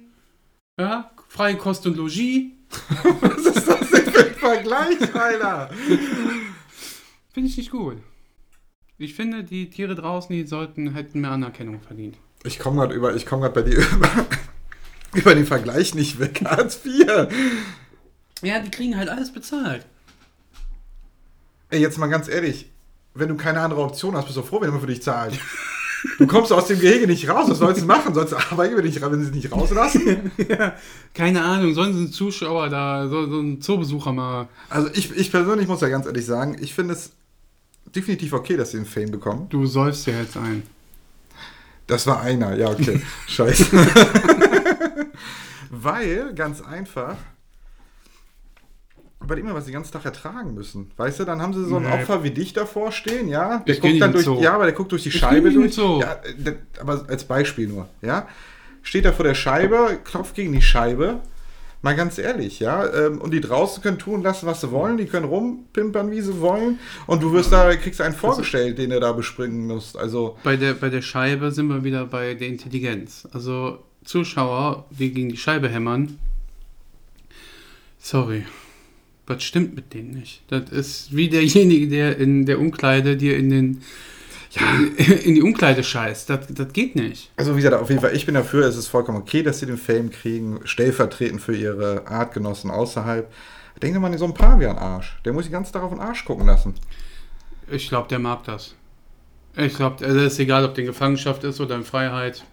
Ja, 0.80 1.10
freie 1.30 1.58
Kost 1.58 1.88
und 1.88 1.98
Logis. 1.98 2.52
Was 3.22 3.56
ist 3.56 3.68
das 3.68 3.90
denn 3.90 4.12
für 4.12 4.24
ein 4.24 4.36
Vergleich, 4.36 5.16
Alter? 5.16 5.72
Finde 7.38 7.52
ich 7.52 7.58
nicht 7.58 7.70
gut. 7.70 7.98
Ich 8.98 9.14
finde, 9.14 9.44
die 9.44 9.70
Tiere 9.70 9.94
draußen, 9.94 10.36
die 10.36 10.48
sollten, 10.48 10.96
hätten 10.96 11.22
mehr 11.22 11.30
Anerkennung 11.30 11.80
verdient. 11.82 12.18
Ich 12.44 12.58
komme 12.58 12.78
gerade 12.78 12.96
über, 12.96 13.16
ich 13.16 13.28
komme 13.28 13.44
gerade 13.44 13.62
bei 13.62 13.70
dir 13.70 13.78
über, 13.92 14.10
über 15.14 15.36
den 15.36 15.46
Vergleich 15.46 15.94
nicht 15.94 16.20
weg. 16.20 16.42
Hartz 16.46 16.84
IV. 16.84 17.06
Ja, 18.42 18.60
die 18.60 18.72
kriegen 18.72 18.98
halt 18.98 19.10
alles 19.10 19.32
bezahlt. 19.32 19.86
Ey, 21.70 21.80
jetzt 21.80 22.00
mal 22.00 22.08
ganz 22.08 22.28
ehrlich, 22.28 22.72
wenn 23.14 23.30
du 23.30 23.38
keine 23.38 23.62
andere 23.62 23.84
Option 23.84 24.16
hast, 24.16 24.26
bist 24.26 24.38
du 24.38 24.42
froh, 24.42 24.60
wenn 24.60 24.70
jemand 24.70 24.82
für 24.82 24.92
dich 24.92 25.04
zahlt. 25.04 25.40
Du 26.18 26.26
kommst 26.26 26.52
aus 26.52 26.66
dem 26.66 26.80
Gehege 26.80 27.06
nicht 27.06 27.30
raus, 27.30 27.52
was 27.52 27.60
sollst 27.60 27.84
du 27.84 27.86
machen? 27.86 28.16
Sollst 28.16 28.34
du 28.34 28.38
arbeiten, 28.38 28.76
wenn, 28.76 28.84
dich, 28.84 29.00
wenn 29.00 29.20
sie 29.20 29.32
dich 29.32 29.44
nicht 29.44 29.52
rauslassen? 29.52 30.32
Keine 31.14 31.44
Ahnung, 31.44 31.76
sollen 31.76 31.94
sie 31.94 32.00
einen 32.00 32.12
Zuschauer 32.12 32.70
da, 32.70 33.08
so, 33.08 33.30
so 33.30 33.38
einen 33.38 33.62
Zoobesucher 33.62 34.12
mal. 34.12 34.48
Also 34.70 34.90
ich, 34.96 35.16
ich 35.16 35.30
persönlich 35.30 35.68
muss 35.68 35.82
ja 35.82 35.90
ganz 35.90 36.08
ehrlich 36.08 36.26
sagen, 36.26 36.58
ich 36.60 36.74
finde 36.74 36.96
es 36.96 37.12
definitiv 37.96 38.34
okay, 38.34 38.58
dass 38.58 38.72
sie 38.72 38.78
den 38.78 38.86
Fame 38.86 39.12
bekommen. 39.12 39.48
Du 39.50 39.66
säufst 39.66 40.08
ja 40.08 40.20
jetzt 40.20 40.38
ein. 40.38 40.64
Das 41.88 42.06
war 42.08 42.22
einer, 42.22 42.56
ja, 42.56 42.70
okay. 42.70 43.02
Scheiße. 43.28 43.66
Weil, 45.70 46.34
ganz 46.34 46.62
einfach, 46.62 47.16
weil 49.20 49.40
immer 49.40 49.54
was 49.54 49.66
sie 49.66 49.72
den 49.72 49.76
ganzen 49.80 49.92
Tag 49.94 50.06
ertragen 50.06 50.54
müssen. 50.54 50.92
Weißt 50.96 51.20
du, 51.20 51.26
dann 51.26 51.42
haben 51.42 51.54
sie 51.54 51.66
so 51.66 51.76
ein 51.78 51.84
Nee. 51.84 51.92
Opfer 51.92 52.24
wie 52.24 52.32
dich 52.32 52.54
davor 52.54 52.92
stehen, 52.92 53.28
ja? 53.28 53.60
Der 53.60 53.76
Ich 53.76 53.82
guckt 53.82 54.00
dann 54.02 54.12
durch, 54.14 54.24
Zoo. 54.26 54.42
ja, 54.42 54.54
aber 54.54 54.64
der 54.66 54.74
guckt 54.74 54.92
durch 54.92 55.04
die 55.04 55.10
Ich 55.10 55.18
Scheibe 55.20 55.52
durch. 55.52 55.74
Zoo. 55.74 56.00
Ja, 56.00 56.14
äh, 56.24 56.56
aber 56.80 57.06
als 57.10 57.26
Beispiel 57.26 57.68
nur, 57.68 57.90
ja? 58.02 58.28
Steht 58.82 59.04
da 59.06 59.12
vor 59.12 59.26
der 59.26 59.36
Scheibe, 59.36 60.00
klopft 60.06 60.36
gegen 60.36 60.54
die 60.54 60.62
Scheibe, 60.62 61.20
Mal 61.82 61.96
ganz 61.96 62.18
ehrlich, 62.18 62.60
ja. 62.60 62.92
Ähm, 62.92 63.22
und 63.22 63.32
die 63.32 63.42
draußen 63.42 63.84
können 63.84 64.00
tun 64.00 64.24
lassen, 64.24 64.48
was 64.48 64.62
sie 64.62 64.72
wollen. 64.72 64.98
Die 64.98 65.06
können 65.06 65.26
rumpimpern, 65.26 66.10
wie 66.12 66.22
sie 66.22 66.40
wollen. 66.42 66.80
Und 67.06 67.22
du 67.22 67.32
wirst 67.34 67.52
da, 67.52 67.76
kriegst 67.76 68.02
einen 68.02 68.16
vorgestellt, 68.16 68.78
den 68.78 68.90
du 68.90 69.00
da 69.00 69.12
bespringen 69.12 69.68
musst. 69.68 69.98
Also, 69.98 70.38
Bei 70.44 70.56
der, 70.58 70.74
bei 70.74 70.90
der 70.90 71.02
Scheibe 71.02 71.52
sind 71.52 71.68
wir 71.68 71.84
wieder 71.84 72.06
bei 72.06 72.34
der 72.34 72.48
Intelligenz. 72.48 73.28
Also 73.32 73.80
Zuschauer, 74.04 74.86
die 74.90 75.12
gegen 75.12 75.30
die 75.30 75.38
Scheibe 75.38 75.70
hämmern. 75.70 76.18
Sorry. 78.00 78.44
Was 79.28 79.44
stimmt 79.44 79.76
mit 79.76 79.94
denen 79.94 80.12
nicht? 80.12 80.42
Das 80.48 80.70
ist 80.72 81.16
wie 81.16 81.30
derjenige, 81.30 81.90
der 81.90 82.18
in 82.18 82.46
der 82.46 82.60
Umkleide 82.60 83.18
dir 83.18 83.38
in 83.38 83.50
den 83.50 83.82
in 84.98 85.36
die 85.36 85.42
Umkleide 85.42 85.84
scheißt. 85.84 86.30
Das, 86.30 86.48
das 86.50 86.74
geht 86.74 86.96
nicht. 86.96 87.32
also 87.36 87.54
wie 87.56 87.62
gesagt, 87.62 87.82
auf 87.82 87.90
jeden 87.90 88.02
Fall, 88.02 88.16
ich 88.16 88.26
bin 88.26 88.36
dafür, 88.36 88.66
es 88.66 88.78
ist 88.78 88.88
vollkommen 88.88 89.18
okay, 89.18 89.44
dass 89.44 89.60
sie 89.60 89.66
den 89.66 89.78
Fame 89.78 90.10
kriegen, 90.10 90.60
stellvertretend 90.64 91.42
für 91.42 91.56
ihre 91.56 92.08
Artgenossen 92.08 92.72
außerhalb. 92.72 93.32
Denk 93.82 94.00
mal 94.00 94.12
an 94.12 94.18
so 94.18 94.26
einen 94.26 94.34
Pavian-Arsch. 94.34 95.18
Der 95.24 95.34
muss 95.34 95.46
die 95.46 95.52
ganze 95.52 95.72
Tag 95.72 95.84
auf 95.84 95.92
den 95.92 96.00
Arsch 96.00 96.26
gucken 96.26 96.48
lassen. 96.48 96.74
Ich 97.70 97.90
glaube, 97.90 98.08
der 98.08 98.20
mag 98.20 98.44
das. 98.46 98.74
Ich 99.56 99.76
glaube, 99.76 100.06
also 100.06 100.20
ist 100.20 100.40
egal, 100.40 100.66
ob 100.66 100.76
der 100.76 100.84
in 100.84 100.92
Gefangenschaft 100.92 101.44
ist 101.44 101.60
oder 101.60 101.76
in 101.76 101.84
Freiheit. 101.84 102.44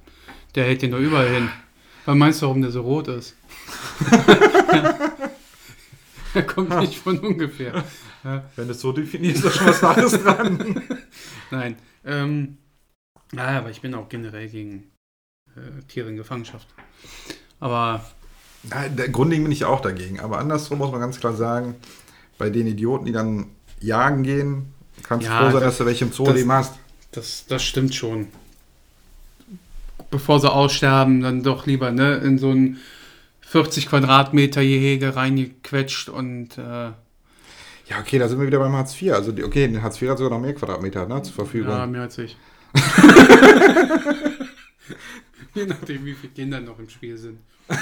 Der 0.54 0.64
hält 0.64 0.82
den 0.82 0.90
doch 0.90 0.98
überall 0.98 1.28
hin. 1.28 1.48
Was 2.04 2.16
meinst 2.16 2.42
du, 2.42 2.46
warum 2.46 2.60
der 2.60 2.70
so 2.70 2.82
rot 2.82 3.08
ist? 3.08 3.34
er 6.34 6.42
kommt 6.42 6.78
nicht 6.80 6.96
von 6.96 7.18
ungefähr. 7.18 7.84
Ja. 8.22 8.44
Wenn 8.56 8.66
du 8.66 8.72
es 8.72 8.80
so 8.80 8.92
definierst, 8.92 9.44
ist 9.44 9.44
da 9.44 9.50
schon 9.50 9.66
was 9.66 9.82
Wahres 9.82 10.22
dran. 10.22 10.82
Nein. 11.50 11.76
Ähm, 12.04 12.58
ja, 13.32 13.58
aber 13.58 13.70
ich 13.70 13.80
bin 13.80 13.94
auch 13.94 14.08
generell 14.08 14.48
gegen 14.48 14.84
äh, 15.56 15.82
Tiere 15.88 16.08
in 16.10 16.16
Gefangenschaft. 16.16 16.66
Aber 17.60 18.04
der 18.62 19.08
grundlegend 19.08 19.44
bin 19.46 19.52
ich 19.52 19.64
auch 19.64 19.80
dagegen. 19.80 20.20
Aber 20.20 20.38
andersrum 20.38 20.78
muss 20.78 20.90
man 20.90 21.00
ganz 21.00 21.18
klar 21.20 21.34
sagen, 21.34 21.74
bei 22.38 22.50
den 22.50 22.66
Idioten, 22.66 23.04
die 23.06 23.12
dann 23.12 23.46
jagen 23.80 24.22
gehen, 24.22 24.72
kannst 25.02 25.26
du 25.26 25.30
Ja, 25.30 25.38
froh 25.38 25.44
sein, 25.46 25.54
das- 25.54 25.62
dass 25.62 25.78
du 25.78 25.86
welche 25.86 26.04
im 26.06 26.12
Zoo 26.12 26.24
das- 26.24 26.34
leben 26.34 26.52
hast. 26.52 26.74
das, 27.12 27.44
das 27.46 27.62
stimmt 27.62 27.94
schon. 27.94 28.28
Bevor 30.10 30.40
sie 30.40 30.50
aussterben, 30.52 31.20
dann 31.22 31.42
doch 31.42 31.66
lieber 31.66 31.90
ne, 31.90 32.16
in 32.16 32.38
so 32.38 32.50
ein 32.50 32.78
40 33.40 33.88
Quadratmeter 33.88 34.62
Gehege 34.62 35.16
reingequetscht 35.16 36.08
und 36.08 36.56
äh, 36.58 36.90
Ja, 37.86 37.98
okay, 38.00 38.18
da 38.18 38.28
sind 38.28 38.40
wir 38.40 38.46
wieder 38.46 38.58
beim 38.58 38.72
Hartz 38.72 39.00
IV. 39.00 39.12
Also, 39.12 39.30
okay, 39.30 39.68
der 39.68 39.82
Hartz 39.82 40.00
IV 40.00 40.10
hat 40.10 40.18
sogar 40.18 40.30
noch 40.38 40.44
mehr 40.44 40.54
Quadratmeter 40.54 41.06
ne, 41.06 41.22
zur 41.22 41.34
Verfügung. 41.34 41.70
Ja, 41.70 41.86
mehr 41.86 42.02
als 42.02 42.16
ich. 42.18 42.36
Je 45.54 45.66
nachdem, 45.66 46.04
wie 46.04 46.14
viele 46.14 46.32
Kinder 46.32 46.60
noch 46.60 46.78
im 46.78 46.88
Spiel 46.88 47.16
sind. 47.16 47.38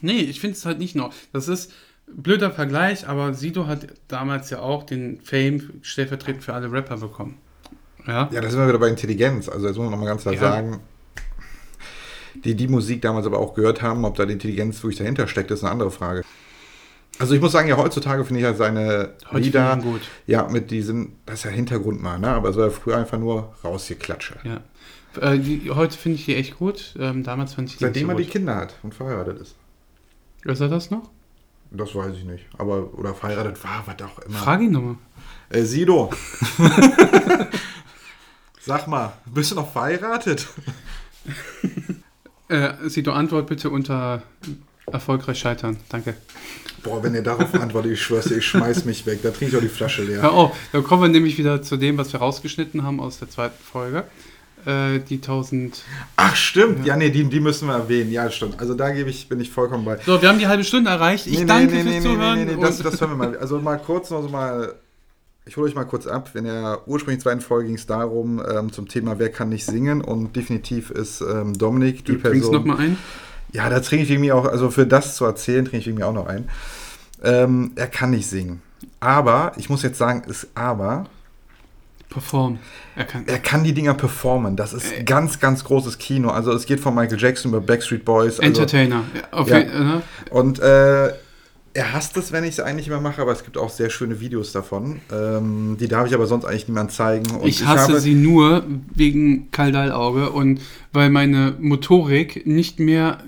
nee, 0.00 0.20
ich 0.20 0.40
finde 0.40 0.56
es 0.56 0.66
halt 0.66 0.78
nicht 0.78 0.94
noch. 0.94 1.14
Das 1.32 1.48
ist 1.48 1.72
blöder 2.06 2.50
Vergleich, 2.50 3.08
aber 3.08 3.32
Sido 3.34 3.66
hat 3.66 3.86
damals 4.08 4.50
ja 4.50 4.60
auch 4.60 4.82
den 4.84 5.20
Fame 5.22 5.80
stellvertretend 5.82 6.44
für 6.44 6.54
alle 6.54 6.70
Rapper 6.70 6.98
bekommen. 6.98 7.38
Ja? 8.06 8.28
Ja, 8.32 8.40
da 8.40 8.50
sind 8.50 8.60
wir 8.60 8.68
wieder 8.68 8.78
bei 8.78 8.88
Intelligenz. 8.88 9.48
Also, 9.48 9.66
jetzt 9.66 9.76
muss 9.76 9.84
man 9.84 9.92
nochmal 9.92 10.08
ganz 10.08 10.22
klar 10.22 10.34
Ja. 10.34 10.40
sagen, 10.40 10.80
die 12.44 12.54
die 12.54 12.68
Musik 12.68 13.02
damals 13.02 13.26
aber 13.26 13.38
auch 13.38 13.54
gehört 13.54 13.82
haben, 13.82 14.04
ob 14.04 14.16
da 14.16 14.26
die 14.26 14.34
Intelligenz 14.34 14.82
wirklich 14.82 14.98
dahinter 14.98 15.26
steckt, 15.28 15.50
ist 15.50 15.62
eine 15.64 15.72
andere 15.72 15.90
Frage. 15.90 16.22
Also, 17.18 17.34
ich 17.34 17.40
muss 17.40 17.52
sagen, 17.52 17.68
ja, 17.68 17.76
heutzutage 17.76 18.24
finde 18.24 18.40
ich 18.40 18.44
ja 18.44 18.54
seine 18.54 19.14
Heute 19.30 19.44
Lieder, 19.44 19.76
gut. 19.78 20.02
ja, 20.26 20.46
mit 20.48 20.70
diesem, 20.70 21.12
das 21.26 21.40
ist 21.40 21.44
ja 21.44 21.50
Hintergrund 21.50 22.02
mal, 22.02 22.18
ne? 22.18 22.28
Aber 22.28 22.50
es 22.50 22.56
war 22.56 22.66
ja 22.66 22.70
früher 22.70 22.96
einfach 22.96 23.18
nur 23.18 23.54
rausgeklatsche. 23.64 24.36
Ja. 24.44 24.60
Äh, 25.20 25.38
die, 25.38 25.70
heute 25.70 25.96
finde 25.96 26.18
ich 26.18 26.26
die 26.26 26.36
echt 26.36 26.58
gut. 26.58 26.94
Ähm, 26.98 27.24
damals 27.24 27.54
fand 27.54 27.68
ich 27.70 27.76
die 27.76 27.84
Seitdem 27.84 28.06
nicht 28.06 28.10
er 28.10 28.14
so 28.14 28.18
die 28.18 28.24
gut. 28.24 28.32
Kinder 28.32 28.56
hat 28.56 28.74
und 28.82 28.94
verheiratet 28.94 29.40
ist. 29.40 29.56
Ist 30.44 30.60
er 30.60 30.68
das 30.68 30.90
noch? 30.90 31.10
Das 31.70 31.94
weiß 31.94 32.14
ich 32.16 32.24
nicht. 32.24 32.46
Aber, 32.56 32.94
oder 32.96 33.14
verheiratet 33.14 33.62
war, 33.64 33.82
was 33.86 34.08
auch 34.08 34.18
immer. 34.20 34.38
Frag 34.38 34.60
ihn 34.60 34.72
nochmal. 34.72 34.94
Äh, 35.50 35.62
Sido. 35.62 36.10
Sag 38.60 38.86
mal, 38.86 39.12
bist 39.26 39.50
du 39.50 39.54
noch 39.56 39.72
verheiratet? 39.72 40.46
Äh, 42.48 42.88
Sido, 42.88 43.12
Antwort 43.12 43.46
bitte 43.46 43.70
unter 43.70 44.22
erfolgreich 44.92 45.38
scheitern. 45.38 45.76
Danke. 45.88 46.14
Boah, 46.82 47.02
wenn 47.02 47.14
ihr 47.14 47.22
darauf 47.22 47.52
antwortet, 47.54 47.92
ich 47.92 48.02
schwör's 48.02 48.26
dir, 48.26 48.36
ich 48.36 48.46
schmeiß 48.46 48.84
mich 48.84 49.04
weg. 49.06 49.20
Da 49.22 49.30
trinke 49.30 49.46
ich 49.52 49.56
auch 49.56 49.62
die 49.62 49.68
Flasche 49.68 50.02
leer. 50.04 50.22
Hör 50.22 50.32
auf, 50.32 50.56
da 50.72 50.80
kommen 50.80 51.02
wir 51.02 51.08
nämlich 51.08 51.36
wieder 51.38 51.60
zu 51.62 51.76
dem, 51.76 51.98
was 51.98 52.12
wir 52.12 52.20
rausgeschnitten 52.20 52.84
haben 52.84 53.00
aus 53.00 53.18
der 53.18 53.28
zweiten 53.28 53.62
Folge. 53.62 54.04
Äh, 54.64 55.00
die 55.00 55.16
1000. 55.16 55.82
Ach, 56.16 56.34
stimmt. 56.36 56.84
Ja, 56.84 56.96
nee, 56.96 57.10
die, 57.10 57.24
die 57.24 57.40
müssen 57.40 57.68
wir 57.68 57.74
erwähnen. 57.74 58.10
Ja, 58.10 58.30
stimmt. 58.30 58.60
Also 58.60 58.74
da 58.74 58.90
gebe 58.90 59.08
ich, 59.10 59.28
bin 59.28 59.40
ich 59.40 59.50
vollkommen 59.50 59.84
bei. 59.84 59.98
So, 60.04 60.20
wir 60.20 60.28
haben 60.28 60.38
die 60.38 60.46
halbe 60.46 60.64
Stunde 60.64 60.90
erreicht. 60.90 61.26
Ich 61.26 61.38
Nee, 61.40 61.44
danke 61.46 61.74
nee, 61.74 61.82
fürs 61.82 61.94
nee, 61.94 62.00
Zuhören. 62.00 62.38
Nee, 62.38 62.44
nee, 62.44 62.54
nee, 62.56 62.60
das, 62.62 62.78
das 62.78 63.00
hören 63.00 63.10
wir 63.10 63.16
mal. 63.16 63.36
Also 63.38 63.58
mal 63.60 63.78
kurz 63.78 64.10
noch 64.10 64.22
so 64.22 64.28
mal. 64.28 64.74
Ich 65.46 65.56
hole 65.56 65.66
euch 65.68 65.74
mal 65.74 65.84
kurz 65.84 66.06
ab. 66.06 66.30
In 66.34 66.44
der 66.44 66.80
ursprünglichen 66.86 67.22
zweiten 67.22 67.40
Folge 67.40 67.68
ging 67.68 67.76
es 67.76 67.86
darum, 67.86 68.42
ähm, 68.46 68.70
zum 68.72 68.86
Thema 68.88 69.18
Wer 69.18 69.30
kann 69.30 69.48
nicht 69.48 69.64
singen? 69.64 70.02
Und 70.02 70.36
definitiv 70.36 70.90
ist 70.90 71.22
ähm, 71.22 71.56
Dominik 71.56 72.04
die 72.04 72.12
du 72.12 72.18
Person. 72.18 72.52
noch 72.52 72.64
mal 72.64 72.76
ein. 72.78 72.98
Ja, 73.52 73.68
da 73.70 73.80
trinke 73.80 74.12
ich 74.12 74.18
mir 74.18 74.36
auch, 74.36 74.44
also 74.44 74.70
für 74.70 74.86
das 74.86 75.16
zu 75.16 75.24
erzählen, 75.24 75.64
trinke 75.64 75.88
ich 75.90 75.96
mir 75.96 76.06
auch 76.06 76.12
noch 76.12 76.26
ein. 76.26 76.48
Ähm, 77.24 77.72
er 77.76 77.86
kann 77.86 78.10
nicht 78.10 78.28
singen. 78.28 78.62
Aber, 79.00 79.52
ich 79.56 79.70
muss 79.70 79.82
jetzt 79.82 79.98
sagen, 79.98 80.22
ist 80.26 80.48
aber, 80.54 81.06
Perform. 82.10 82.58
Er 82.96 83.04
kann. 83.04 83.24
er 83.26 83.38
kann 83.38 83.64
die 83.64 83.74
Dinger 83.74 83.92
performen. 83.92 84.56
Das 84.56 84.72
ist 84.72 84.92
Äh. 84.92 85.02
ganz, 85.04 85.40
ganz 85.40 85.62
großes 85.62 85.98
Kino. 85.98 86.30
Also 86.30 86.52
es 86.52 86.64
geht 86.64 86.80
von 86.80 86.94
Michael 86.94 87.20
Jackson 87.20 87.50
über 87.50 87.60
Backstreet 87.60 88.04
Boys. 88.04 88.40
Also, 88.40 88.42
Entertainer. 88.42 89.04
Ja, 89.46 89.58
ne? 89.58 90.02
und 90.30 90.58
äh, 90.58 91.12
er 91.78 91.92
hasst 91.92 92.16
es, 92.16 92.32
wenn 92.32 92.42
ich 92.42 92.58
es 92.58 92.60
eigentlich 92.60 92.88
immer 92.88 93.00
mache, 93.00 93.22
aber 93.22 93.30
es 93.30 93.44
gibt 93.44 93.56
auch 93.56 93.70
sehr 93.70 93.88
schöne 93.88 94.18
Videos 94.18 94.50
davon. 94.50 95.00
Ähm, 95.12 95.76
die 95.78 95.86
darf 95.86 96.08
ich 96.08 96.14
aber 96.14 96.26
sonst 96.26 96.44
eigentlich 96.44 96.66
niemand 96.66 96.90
zeigen. 96.90 97.30
Und 97.36 97.46
Ich 97.46 97.64
hasse 97.64 97.92
habe, 97.92 98.00
sie 98.00 98.16
nur 98.16 98.64
wegen 98.92 99.52
Kaldallauge 99.52 100.30
und 100.30 100.60
weil 100.92 101.08
meine 101.08 101.54
Motorik 101.60 102.48
nicht 102.48 102.80
mehr 102.80 103.18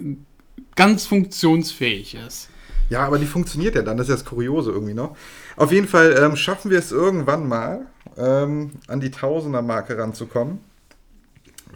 ganz 0.75 1.07
funktionsfähig 1.07 2.17
ist. 2.27 2.49
Ja, 2.89 3.07
aber 3.07 3.21
die 3.21 3.27
funktioniert 3.27 3.77
ja 3.77 3.83
dann. 3.83 3.97
Das 3.97 4.09
ist 4.09 4.11
ja 4.11 4.17
das 4.17 4.25
Kuriose 4.25 4.73
irgendwie 4.73 4.95
noch. 4.95 5.17
Auf 5.57 5.71
jeden 5.71 5.87
Fall 5.87 6.19
ähm, 6.21 6.35
schaffen 6.35 6.73
wir 6.73 6.81
es 6.81 6.91
irgendwann 6.91 7.47
mal, 7.47 7.87
ähm, 8.19 8.73
an 8.89 8.99
die 8.99 9.13
Tausender-Marke 9.13 9.97
ranzukommen. 9.97 10.59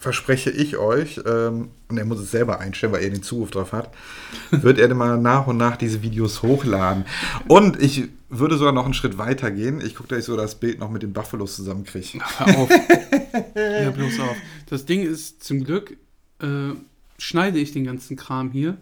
Verspreche 0.04 0.50
ich 0.50 0.76
euch, 0.76 1.18
ähm, 1.24 1.70
und 1.88 1.96
er 1.96 2.04
muss 2.04 2.20
es 2.20 2.30
selber 2.30 2.60
einstellen, 2.60 2.92
weil 2.92 3.02
er 3.02 3.08
den 3.08 3.22
Zugriff 3.22 3.50
drauf 3.52 3.72
hat, 3.72 3.90
wird 4.50 4.78
er 4.78 4.86
dann 4.88 4.98
mal 4.98 5.18
nach 5.18 5.46
und 5.46 5.56
nach 5.56 5.78
diese 5.78 6.02
Videos 6.02 6.42
hochladen. 6.42 7.06
Und 7.48 7.82
ich 7.82 8.10
würde 8.28 8.58
sogar 8.58 8.74
noch 8.74 8.84
einen 8.84 8.92
Schritt 8.92 9.16
weiter 9.16 9.50
gehen. 9.50 9.80
Ich 9.80 9.94
gucke, 9.94 10.10
dass 10.10 10.18
ich 10.18 10.24
so 10.26 10.36
das 10.36 10.56
Bild 10.56 10.78
noch 10.78 10.90
mit 10.90 11.02
den 11.02 11.14
Buffalos 11.14 11.56
zusammenkriege. 11.56 12.20
Hör. 12.38 12.68
Hör 13.54 13.90
bloß 13.92 14.20
auf. 14.20 14.36
Das 14.68 14.84
Ding 14.84 15.02
ist 15.02 15.42
zum 15.42 15.64
Glück, 15.64 15.96
äh, 16.40 16.74
schneide 17.16 17.58
ich 17.58 17.72
den 17.72 17.84
ganzen 17.84 18.18
Kram 18.18 18.50
hier. 18.50 18.76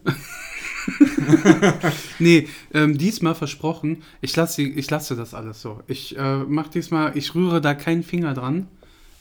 nee, 2.19 2.49
ähm, 2.75 2.99
diesmal 2.99 3.37
versprochen, 3.37 4.03
ich 4.21 4.35
lasse, 4.35 4.63
ich 4.63 4.91
lasse 4.91 5.15
das 5.15 5.35
alles 5.35 5.63
so. 5.63 5.85
Ich 5.87 6.19
äh, 6.19 6.39
mache 6.39 6.71
diesmal, 6.71 7.17
ich 7.17 7.37
rühre 7.37 7.61
da 7.61 7.75
keinen 7.75 8.03
Finger 8.03 8.35
dran. 8.35 8.67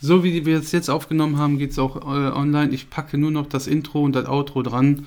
So 0.02 0.24
wie 0.24 0.46
wir 0.46 0.58
es 0.58 0.72
jetzt 0.72 0.90
aufgenommen 0.90 1.38
haben, 1.38 1.60
geht 1.60 1.72
es 1.72 1.80
auch 1.80 1.96
äh, 1.98 2.32
online. 2.32 2.72
Ich 2.72 2.90
packe 2.90 3.20
nur 3.20 3.30
noch 3.30 3.46
das 3.46 3.68
Intro 3.68 4.04
und 4.04 4.16
das 4.16 4.28
Outro 4.28 4.64
dran. 4.64 5.06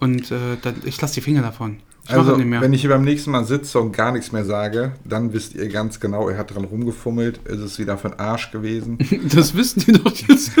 Und 0.00 0.30
äh, 0.30 0.56
dann, 0.62 0.76
ich 0.86 0.98
lasse 1.00 1.14
die 1.14 1.20
Finger 1.20 1.42
davon. 1.42 1.76
Ich 2.04 2.10
Also, 2.10 2.36
nicht 2.36 2.60
wenn 2.60 2.72
ich 2.72 2.80
hier 2.80 2.90
beim 2.90 3.04
nächsten 3.04 3.30
Mal 3.30 3.44
sitze 3.44 3.78
und 3.80 3.92
gar 3.92 4.12
nichts 4.12 4.32
mehr 4.32 4.44
sage, 4.44 4.92
dann 5.04 5.32
wisst 5.32 5.54
ihr 5.54 5.68
ganz 5.68 6.00
genau, 6.00 6.28
er 6.28 6.38
hat 6.38 6.54
dran 6.54 6.64
rumgefummelt, 6.64 7.40
ist 7.44 7.60
es 7.60 7.78
wieder 7.78 7.96
für 7.96 8.10
den 8.10 8.18
Arsch 8.18 8.50
gewesen. 8.50 8.98
das 9.34 9.54
wissen 9.54 9.84
die 9.86 9.92
doch 9.92 10.14
jetzt. 10.14 10.52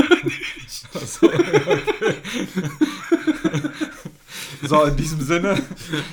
So, 4.66 4.84
in 4.84 4.96
diesem 4.96 5.20
Sinne, 5.20 5.60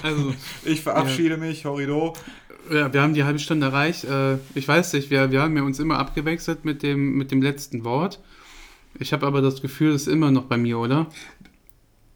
also, 0.04 0.34
ich 0.66 0.82
verabschiede 0.82 1.38
mich, 1.38 1.64
Horido. 1.66 2.14
Ja, 2.70 2.94
wir 2.94 3.02
haben 3.02 3.14
die 3.14 3.24
halbe 3.24 3.40
Stunde 3.40 3.68
erreicht. 3.68 4.04
Äh, 4.04 4.38
ich 4.56 4.68
weiß 4.68 4.94
nicht, 4.94 5.10
wir, 5.10 5.32
wir 5.32 5.42
haben 5.42 5.56
ja 5.58 5.64
uns 5.64 5.80
immer 5.80 5.98
abgewechselt 6.00 6.64
mit 6.66 6.84
dem, 6.84 7.18
mit 7.18 7.32
dem 7.32 7.42
letzten 7.42 7.84
Wort. 7.84 8.20
Ich 9.00 9.14
habe 9.14 9.26
aber 9.26 9.42
das 9.42 9.62
Gefühl, 9.62 9.94
es 9.94 10.04
ist 10.04 10.08
immer 10.14 10.32
noch 10.32 10.44
bei 10.44 10.58
mir, 10.58 10.78
oder? 10.78 11.08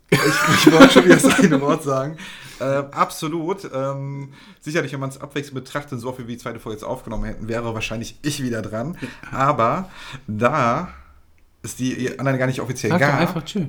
Ich, 0.10 0.20
ich 0.20 0.72
wollte 0.72 0.90
schon 0.92 1.06
wieder 1.06 1.16
das 1.16 1.40
eine 1.40 1.60
Wort 1.62 1.84
sagen. 1.84 2.18
Äh, 2.60 2.64
absolut. 2.64 3.70
Ähm, 3.74 4.34
sicherlich, 4.62 4.94
wenn 4.94 5.00
man 5.00 5.10
es 5.10 5.20
abwechselnd 5.20 5.56
betrachtet, 5.56 6.00
so 6.00 6.10
oft 6.10 6.20
wie 6.20 6.24
die 6.26 6.38
zweite 6.38 6.60
Folge 6.60 6.78
jetzt 6.78 6.84
aufgenommen 6.84 7.26
hätten, 7.26 7.48
wäre 7.48 7.74
wahrscheinlich 7.74 8.18
ich 8.22 8.44
wieder 8.44 8.62
dran. 8.62 8.98
Aber 9.32 9.90
da 10.28 10.94
ist 11.64 11.80
die 11.80 12.18
anderen 12.20 12.38
gar 12.38 12.48
nicht 12.48 12.62
offiziell 12.62 12.92
Sag 12.92 13.02
doch 13.02 13.08
gab. 13.08 13.20
einfach 13.20 13.44
tschö. 13.44 13.66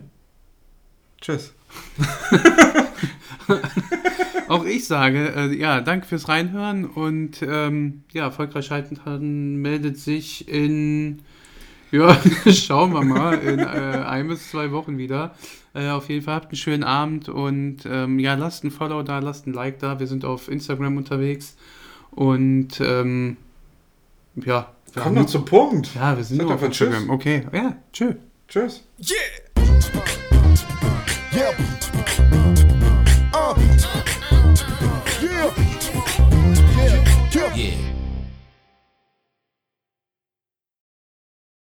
Tschüss. 1.21 1.53
Auch 4.49 4.65
ich 4.65 4.87
sage, 4.87 5.33
äh, 5.35 5.55
ja, 5.57 5.81
danke 5.81 6.07
fürs 6.07 6.29
Reinhören 6.29 6.85
und 6.85 7.43
ähm, 7.43 8.05
ja, 8.13 8.25
erfolgreich 8.25 8.71
halten 8.71 9.61
meldet 9.61 9.99
sich 9.99 10.49
in 10.49 11.23
Ja, 11.91 12.17
schauen 12.53 12.93
wir 12.93 13.03
mal 13.03 13.39
in 13.39 13.59
äh, 13.59 13.63
ein 13.63 14.29
bis 14.29 14.51
zwei 14.51 14.73
Wochen 14.73 14.99
wieder. 14.99 15.35
Äh, 15.75 15.89
auf 15.89 16.09
jeden 16.09 16.23
Fall 16.23 16.35
habt 16.35 16.47
einen 16.47 16.57
schönen 16.57 16.85
Abend 16.85 17.29
und 17.29 17.79
ähm, 17.87 18.19
ja, 18.19 18.35
lasst 18.35 18.65
ein 18.65 18.71
Follow 18.71 19.03
da, 19.03 19.19
lasst 19.19 19.47
ein 19.47 19.53
Like 19.53 19.79
da. 19.79 19.99
Wir 20.01 20.07
sind 20.07 20.25
auf 20.25 20.49
Instagram 20.49 20.97
unterwegs 20.97 21.57
und 22.11 22.81
ähm, 22.81 23.37
ja. 24.37 24.73
wir 24.93 25.03
Komm 25.03 25.15
noch 25.15 25.27
zum 25.27 25.45
Punkt. 25.45 25.95
Ja, 25.95 26.17
wir 26.17 26.25
sind 26.25 26.39
nur 26.39 26.49
doch 26.49 26.55
auf 26.55 26.61
mal 26.63 26.71
Tschüss. 26.71 26.89
Instagram. 26.89 27.11
Okay, 27.11 27.47
ja, 27.53 27.77
tschö. 27.93 28.15
Tschüss. 28.49 28.85
Yeah. 29.01 29.17
Yeah. 31.35 31.53
Uh. 33.35 34.16
Yeah. 37.37 37.96